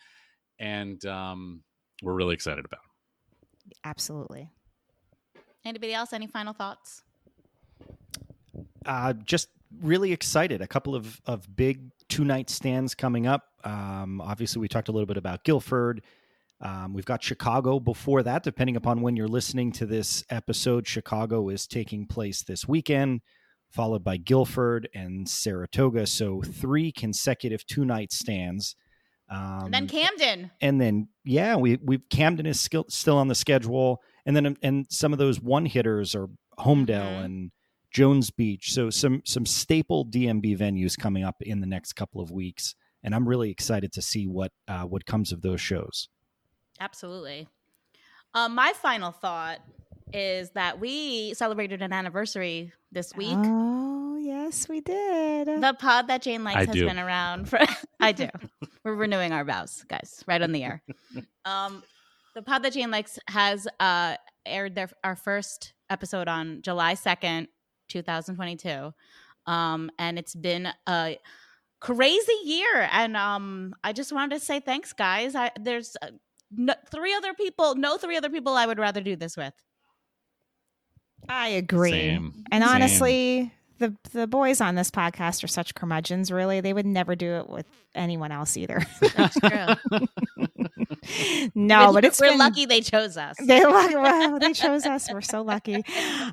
and 0.58 1.04
um, 1.06 1.62
we're 2.02 2.14
really 2.14 2.34
excited 2.34 2.64
about. 2.64 2.82
Them. 2.82 3.76
Absolutely. 3.84 4.50
Anybody 5.64 5.94
else? 5.94 6.12
Any 6.12 6.26
final 6.26 6.52
thoughts? 6.52 7.02
uh, 8.86 9.12
just 9.24 9.48
really 9.82 10.12
excited. 10.12 10.60
A 10.60 10.66
couple 10.66 10.94
of, 10.94 11.20
of 11.26 11.54
big 11.54 11.90
two 12.08 12.24
night 12.24 12.50
stands 12.50 12.94
coming 12.94 13.26
up. 13.26 13.44
Um, 13.64 14.20
obviously, 14.20 14.60
we 14.60 14.68
talked 14.68 14.88
a 14.88 14.92
little 14.92 15.06
bit 15.06 15.16
about 15.16 15.44
Guilford. 15.44 16.02
Um, 16.60 16.94
we've 16.94 17.04
got 17.04 17.22
Chicago 17.22 17.78
before 17.78 18.22
that, 18.22 18.42
depending 18.42 18.76
upon 18.76 19.02
when 19.02 19.14
you're 19.16 19.28
listening 19.28 19.72
to 19.72 19.86
this 19.86 20.24
episode. 20.30 20.86
Chicago 20.86 21.48
is 21.50 21.66
taking 21.66 22.06
place 22.06 22.42
this 22.42 22.66
weekend, 22.66 23.20
followed 23.70 24.02
by 24.02 24.16
Guilford 24.16 24.88
and 24.94 25.28
Saratoga. 25.28 26.06
So, 26.06 26.40
three 26.40 26.92
consecutive 26.92 27.66
two 27.66 27.84
night 27.84 28.10
stands. 28.12 28.74
Um, 29.28 29.64
and 29.66 29.74
then 29.74 29.86
Camden. 29.88 30.50
and 30.60 30.80
then 30.80 31.08
yeah, 31.24 31.56
we 31.56 31.78
we 31.84 31.98
Camden 31.98 32.46
is 32.46 32.60
still 32.60 32.86
still 32.88 33.18
on 33.18 33.28
the 33.28 33.34
schedule, 33.34 34.00
and 34.24 34.36
then 34.36 34.56
and 34.62 34.86
some 34.88 35.12
of 35.12 35.18
those 35.18 35.40
one 35.40 35.66
hitters 35.66 36.14
are 36.14 36.28
Holmdel 36.58 36.86
Mhm. 36.86 37.24
and 37.24 37.50
Jones 37.92 38.30
Beach. 38.30 38.72
So 38.72 38.88
some 38.88 39.22
some 39.24 39.44
staple 39.44 40.04
DMB 40.06 40.56
venues 40.56 40.96
coming 40.96 41.24
up 41.24 41.36
in 41.42 41.60
the 41.60 41.66
next 41.66 41.94
couple 41.94 42.20
of 42.20 42.30
weeks, 42.30 42.76
and 43.02 43.14
I'm 43.16 43.28
really 43.28 43.50
excited 43.50 43.92
to 43.94 44.00
see 44.00 44.26
what 44.28 44.52
uh, 44.68 44.84
what 44.84 45.04
comes 45.06 45.32
of 45.32 45.42
those 45.42 45.60
shows. 45.60 46.08
Absolutely. 46.80 47.48
Um, 48.34 48.54
my 48.54 48.72
final 48.74 49.12
thought 49.12 49.60
is 50.12 50.50
that 50.50 50.78
we 50.78 51.34
celebrated 51.34 51.82
an 51.82 51.92
anniversary 51.92 52.72
this 52.92 53.14
week. 53.16 53.36
Oh, 53.36 54.16
yes, 54.16 54.68
we 54.68 54.80
did. 54.80 55.46
The 55.60 55.76
pod 55.78 56.08
that 56.08 56.22
Jane 56.22 56.44
likes 56.44 56.56
I 56.56 56.64
has 56.66 56.74
do. 56.74 56.86
been 56.86 56.98
around 56.98 57.48
for. 57.48 57.58
I 58.00 58.12
do. 58.12 58.28
We're 58.84 58.94
renewing 58.94 59.32
our 59.32 59.44
vows, 59.44 59.84
guys, 59.88 60.22
right 60.26 60.40
on 60.40 60.52
the 60.52 60.64
air. 60.64 60.82
Um, 61.44 61.84
the 62.34 62.42
pod 62.42 62.64
that 62.64 62.72
Jane 62.72 62.90
likes 62.90 63.20
has 63.28 63.68
uh, 63.78 64.16
aired 64.44 64.74
their 64.74 64.90
our 65.04 65.14
first 65.14 65.74
episode 65.88 66.26
on 66.26 66.60
July 66.60 66.94
second, 66.94 67.46
two 67.88 68.02
thousand 68.02 68.34
twenty 68.34 68.56
two, 68.56 68.92
um, 69.46 69.90
and 69.96 70.18
it's 70.18 70.34
been 70.34 70.68
a 70.88 71.18
crazy 71.80 72.32
year. 72.44 72.88
And 72.90 73.16
um, 73.16 73.76
I 73.84 73.92
just 73.92 74.12
wanted 74.12 74.38
to 74.38 74.44
say 74.44 74.58
thanks, 74.58 74.92
guys. 74.92 75.36
I 75.36 75.52
there's 75.58 75.96
uh, 76.02 76.08
no, 76.50 76.74
three 76.90 77.14
other 77.14 77.34
people, 77.34 77.74
no 77.74 77.96
three 77.96 78.16
other 78.16 78.30
people 78.30 78.54
I 78.54 78.66
would 78.66 78.78
rather 78.78 79.00
do 79.00 79.16
this 79.16 79.36
with. 79.36 79.54
I 81.28 81.48
agree. 81.48 81.90
Same. 81.90 82.44
And 82.52 82.62
Same. 82.62 82.74
honestly, 82.74 83.52
the 83.78 83.94
the 84.12 84.26
boys 84.26 84.60
on 84.60 84.74
this 84.74 84.90
podcast 84.90 85.42
are 85.44 85.48
such 85.48 85.74
curmudgeons. 85.74 86.30
Really, 86.30 86.60
they 86.60 86.72
would 86.72 86.86
never 86.86 87.14
do 87.16 87.34
it 87.34 87.48
with 87.50 87.66
anyone 87.94 88.30
else 88.32 88.56
either. 88.56 88.80
That's 89.16 89.38
true. 89.40 90.06
no, 91.54 91.78
We're- 91.90 91.92
but 91.94 92.04
it's 92.04 92.20
we're 92.20 92.30
been- 92.30 92.38
lucky 92.38 92.66
they 92.66 92.80
chose 92.80 93.16
us. 93.16 93.36
They 93.42 93.64
lucky. 93.64 93.96
Well, 93.96 94.38
they 94.38 94.52
chose 94.52 94.86
us. 94.86 95.10
We're 95.12 95.20
so 95.20 95.42
lucky. 95.42 95.82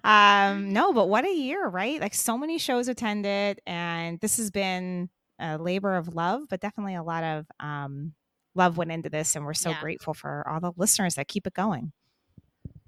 Um, 0.03 0.73
no, 0.73 0.93
but 0.93 1.09
what 1.09 1.25
a 1.25 1.33
year, 1.33 1.67
right? 1.67 1.99
Like 1.99 2.13
so 2.13 2.37
many 2.37 2.57
shows 2.57 2.87
attended, 2.87 3.61
and 3.65 4.19
this 4.19 4.37
has 4.37 4.51
been 4.51 5.09
a 5.39 5.57
labor 5.57 5.95
of 5.95 6.13
love, 6.15 6.43
but 6.49 6.59
definitely 6.59 6.95
a 6.95 7.03
lot 7.03 7.23
of 7.23 7.45
um, 7.59 8.13
love 8.55 8.77
went 8.77 8.91
into 8.91 9.09
this, 9.09 9.35
and 9.35 9.45
we're 9.45 9.53
so 9.53 9.71
Yeah. 9.71 9.81
grateful 9.81 10.13
for 10.13 10.47
all 10.47 10.59
the 10.59 10.71
listeners 10.77 11.15
that 11.15 11.27
keep 11.27 11.47
it 11.47 11.53
going. 11.53 11.91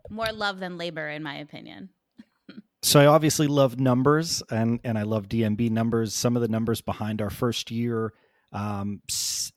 More 0.09 0.31
love 0.31 0.59
than 0.59 0.77
labor, 0.77 1.07
in 1.09 1.23
my 1.23 1.35
opinion. 1.35 1.89
So 2.83 2.99
I 2.99 3.07
obviously 3.07 3.47
love 3.47 3.79
numbers 3.79 4.43
and 4.51 4.79
and 4.83 4.95
I 4.95 5.01
love 5.01 5.27
DMB 5.27 5.71
numbers. 5.71 6.13
Some 6.13 6.35
of 6.35 6.43
the 6.43 6.47
numbers 6.47 6.81
behind 6.81 7.19
our 7.19 7.31
first 7.31 7.71
year, 7.71 8.13
um, 8.51 9.01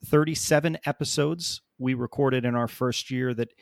37 0.06 0.78
episodes 0.86 1.60
we 1.78 1.92
recorded 1.92 2.46
in 2.46 2.54
our 2.54 2.68
first 2.68 3.10
year 3.10 3.34
that 3.34 3.52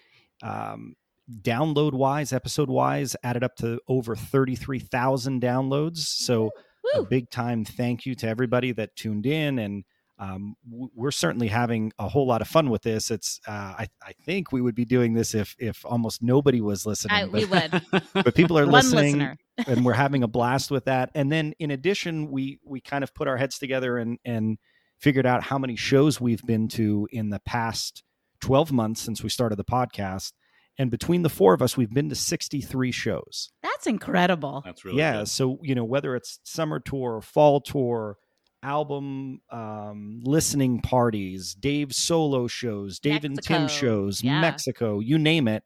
um, 0.45 0.95
download 1.43 1.95
wise, 1.95 2.33
episode 2.33 2.71
wise, 2.71 3.17
added 3.25 3.43
up 3.43 3.57
to 3.57 3.81
over 3.89 4.15
33,000 4.15 5.43
downloads. 5.43 5.97
So 5.99 6.51
a 6.95 7.03
big 7.03 7.29
time 7.31 7.65
thank 7.65 8.07
you 8.07 8.15
to 8.17 8.29
everybody 8.29 8.71
that 8.71 8.95
tuned 8.95 9.27
in 9.27 9.59
and 9.59 9.85
um, 10.19 10.57
we're 10.67 11.11
certainly 11.11 11.49
having 11.49 11.93
a 11.99 12.09
whole 12.09 12.27
lot 12.27 12.41
of 12.41 12.49
fun 12.49 12.71
with 12.71 12.83
this. 12.83 13.11
It's 13.11 13.39
uh, 13.47 13.51
I, 13.51 13.89
I 14.03 14.13
think 14.25 14.51
we 14.51 14.63
would 14.63 14.75
be 14.75 14.87
doing 14.87 15.13
this 15.13 15.35
if 15.35 15.55
if 15.59 15.85
almost 15.85 16.23
nobody 16.23 16.61
was 16.61 16.87
listening. 16.87 17.15
I, 17.15 17.25
but, 17.27 17.33
we 17.33 17.45
would. 17.45 17.83
but 18.25 18.35
people 18.35 18.59
are 18.59 18.65
listening 18.65 19.37
and 19.67 19.85
we're 19.85 19.93
having 19.93 20.23
a 20.23 20.29
blast 20.29 20.71
with 20.71 20.87
that. 20.87 21.11
And 21.15 21.31
then 21.31 21.53
in 21.59 21.71
addition, 21.71 22.31
we 22.31 22.59
we 22.65 22.81
kind 22.81 23.05
of 23.05 23.13
put 23.15 23.29
our 23.29 23.37
heads 23.37 23.59
together 23.59 23.99
and 23.99 24.19
and 24.25 24.59
figured 24.99 25.27
out 25.27 25.43
how 25.43 25.59
many 25.59 25.77
shows 25.77 26.19
we've 26.19 26.43
been 26.47 26.69
to 26.69 27.07
in 27.13 27.29
the 27.29 27.41
past 27.41 28.03
12 28.41 28.73
months 28.73 29.03
since 29.03 29.23
we 29.23 29.29
started 29.29 29.57
the 29.57 29.65
podcast. 29.65 30.33
And 30.79 30.91
between 30.91 31.23
the 31.23 31.31
four 31.31 31.55
of 31.55 31.63
us, 31.63 31.77
we've 31.77 31.93
been 31.93 32.09
to 32.11 32.15
63 32.15 32.93
shows. 32.93 33.51
That's 33.63 33.87
incredible. 33.87 34.63
That's 34.65 34.85
really 34.85 34.99
yeah. 34.99 35.19
good. 35.19 35.29
So, 35.29 35.59
you 35.63 35.75
know, 35.75 35.85
whether 35.85 36.15
it's 36.15 36.39
summer 36.45 36.81
tour, 36.81 37.17
or 37.17 37.23
fall 37.23 37.61
tour, 37.61 38.19
album 38.67 39.41
um, 39.51 40.21
listening 40.25 40.81
parties, 40.81 41.55
Dave's 41.55 41.97
solo 41.97 42.47
shows, 42.49 42.99
Dave 42.99 43.25
and 43.25 43.41
Tim 43.41 43.69
shows, 43.69 44.23
Yeah. 44.23 44.41
Mexico, 44.41 45.01
you 45.01 45.19
name 45.19 45.47
it. 45.49 45.63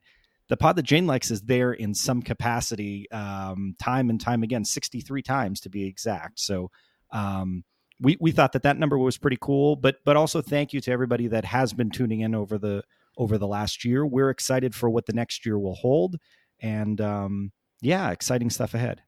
The 0.48 0.56
pod 0.56 0.76
that 0.76 0.82
Jane 0.82 1.06
likes 1.06 1.30
is 1.30 1.42
there 1.42 1.72
in 1.72 1.94
some 1.94 2.20
capacity, 2.22 3.10
um, 3.10 3.74
time 3.80 4.10
and 4.10 4.20
time 4.20 4.42
again, 4.42 4.64
63 4.64 5.22
times 5.22 5.60
to 5.60 5.70
be 5.70 5.84
exact. 5.86 6.40
So, 6.40 6.70
um, 7.12 7.64
we, 8.02 8.16
we 8.20 8.32
thought 8.32 8.52
that 8.52 8.62
that 8.62 8.78
number 8.78 8.96
was 8.98 9.18
pretty 9.18 9.36
cool, 9.40 9.76
but 9.76 9.96
but 10.04 10.16
also 10.16 10.40
thank 10.40 10.72
you 10.72 10.80
to 10.80 10.90
everybody 10.90 11.26
that 11.28 11.44
has 11.44 11.72
been 11.72 11.90
tuning 11.90 12.20
in 12.20 12.34
over 12.34 12.58
the 12.58 12.82
over 13.18 13.36
the 13.38 13.46
last 13.46 13.84
year. 13.84 14.06
We're 14.06 14.30
excited 14.30 14.74
for 14.74 14.88
what 14.88 15.06
the 15.06 15.12
next 15.12 15.44
year 15.44 15.58
will 15.58 15.74
hold, 15.74 16.16
and 16.60 16.98
um, 17.00 17.52
yeah, 17.82 18.10
exciting 18.10 18.48
stuff 18.50 18.72
ahead. 18.74 19.02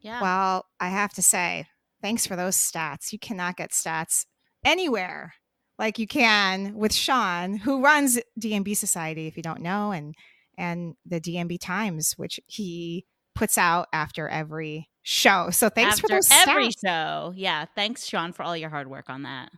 Yeah. 0.00 0.20
Well, 0.20 0.66
I 0.80 0.88
have 0.88 1.12
to 1.14 1.22
say, 1.22 1.66
thanks 2.04 2.26
for 2.26 2.36
those 2.36 2.54
stats. 2.54 3.12
You 3.12 3.18
cannot 3.18 3.56
get 3.56 3.70
stats 3.70 4.26
anywhere 4.62 5.32
like 5.78 5.98
you 5.98 6.06
can 6.06 6.74
with 6.74 6.92
Shawn, 6.92 7.56
who 7.56 7.82
runs 7.82 8.20
DMB 8.38 8.76
Society, 8.76 9.26
if 9.26 9.38
you 9.38 9.42
don't 9.42 9.62
know, 9.62 9.90
and 9.90 10.14
and 10.58 10.96
the 11.06 11.18
DMB 11.18 11.58
Times, 11.60 12.12
which 12.18 12.38
he 12.46 13.06
puts 13.34 13.56
out 13.56 13.88
after 13.92 14.28
every 14.28 14.90
show. 15.02 15.48
So 15.50 15.70
thanks 15.70 15.94
After 15.94 16.02
for 16.02 16.14
those 16.14 16.28
every 16.30 16.68
stats. 16.68 16.72
show. 16.86 17.32
Yeah. 17.34 17.64
Thanks, 17.74 18.06
Shawn, 18.06 18.32
for 18.32 18.42
all 18.42 18.56
your 18.56 18.70
hard 18.70 18.88
work 18.88 19.08
on 19.08 19.22
that. 19.22 19.50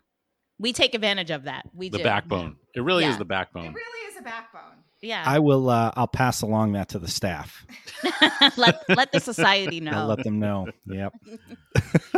We 0.59 0.73
take 0.73 0.95
advantage 0.95 1.31
of 1.31 1.45
that. 1.45 1.67
We 1.75 1.91
the 1.91 1.99
do. 1.99 2.05
backbone. 2.05 2.57
It 2.75 2.81
really 2.81 3.05
is 3.05 3.19
the 3.19 3.27
backbone. 3.27 3.67
It 3.67 3.75
really 3.75 4.13
is 4.13 4.19
a 4.19 4.23
backbone. 4.23 4.63
Yeah. 5.03 5.23
I 5.27 5.41
will. 5.41 5.69
Uh, 5.69 5.91
I'll 5.97 6.07
pass 6.07 6.43
along 6.43 6.73
that 6.73 6.91
to 6.91 6.99
the 6.99 7.09
staff. 7.09 7.67
let 8.57 8.89
let 8.89 9.13
the 9.13 9.21
society 9.21 9.81
know. 9.81 9.93
I'll 9.93 10.07
let 10.07 10.25
them 10.25 10.39
know. 10.39 10.69
Yep. 10.87 11.13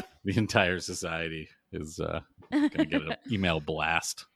The 0.29 0.37
entire 0.37 0.79
society 0.79 1.49
is 1.73 1.99
uh, 2.01 2.21
going 2.53 2.71
to 2.71 2.85
get 2.85 3.01
an 3.01 3.17
email 3.33 3.61
blast. 3.61 4.27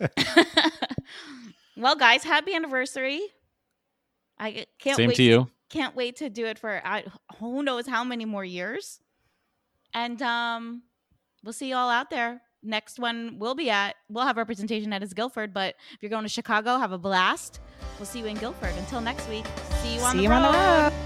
well, 1.76 1.94
guys, 1.94 2.24
happy 2.24 2.54
anniversary. 2.54 3.20
I 4.38 4.64
can't 4.78 4.96
Same 4.96 5.08
wait 5.08 5.16
to 5.16 5.22
you. 5.22 5.50
can't 5.68 5.94
wait 5.94 6.16
to 6.16 6.30
do 6.30 6.46
it 6.46 6.58
for 6.58 6.80
I, 6.82 7.04
who 7.38 7.62
knows 7.62 7.86
how 7.86 8.02
many 8.02 8.24
more 8.24 8.46
years. 8.46 8.98
And 9.92 10.22
um, 10.22 10.84
we'll 11.44 11.52
see 11.52 11.68
you 11.68 11.76
all 11.76 11.90
out 11.90 12.08
there. 12.08 12.40
Next 12.62 12.98
one 12.98 13.36
we'll 13.38 13.54
be 13.54 13.68
at, 13.68 13.96
we'll 14.08 14.24
have 14.24 14.38
representation 14.38 14.90
at 14.94 15.02
is 15.02 15.12
Guilford, 15.12 15.52
but 15.52 15.74
if 15.92 15.98
you're 16.00 16.08
going 16.08 16.22
to 16.22 16.30
Chicago, 16.30 16.78
have 16.78 16.92
a 16.92 16.98
blast. 16.98 17.60
We'll 17.98 18.06
see 18.06 18.20
you 18.20 18.24
in 18.26 18.38
Guilford. 18.38 18.72
Until 18.78 19.02
next 19.02 19.28
week, 19.28 19.44
see 19.82 19.96
you 19.96 20.00
on 20.00 20.12
See 20.12 20.16
the 20.16 20.22
you 20.22 20.30
road. 20.30 20.36
on 20.36 20.52
the 20.52 20.58
road. 20.96 21.03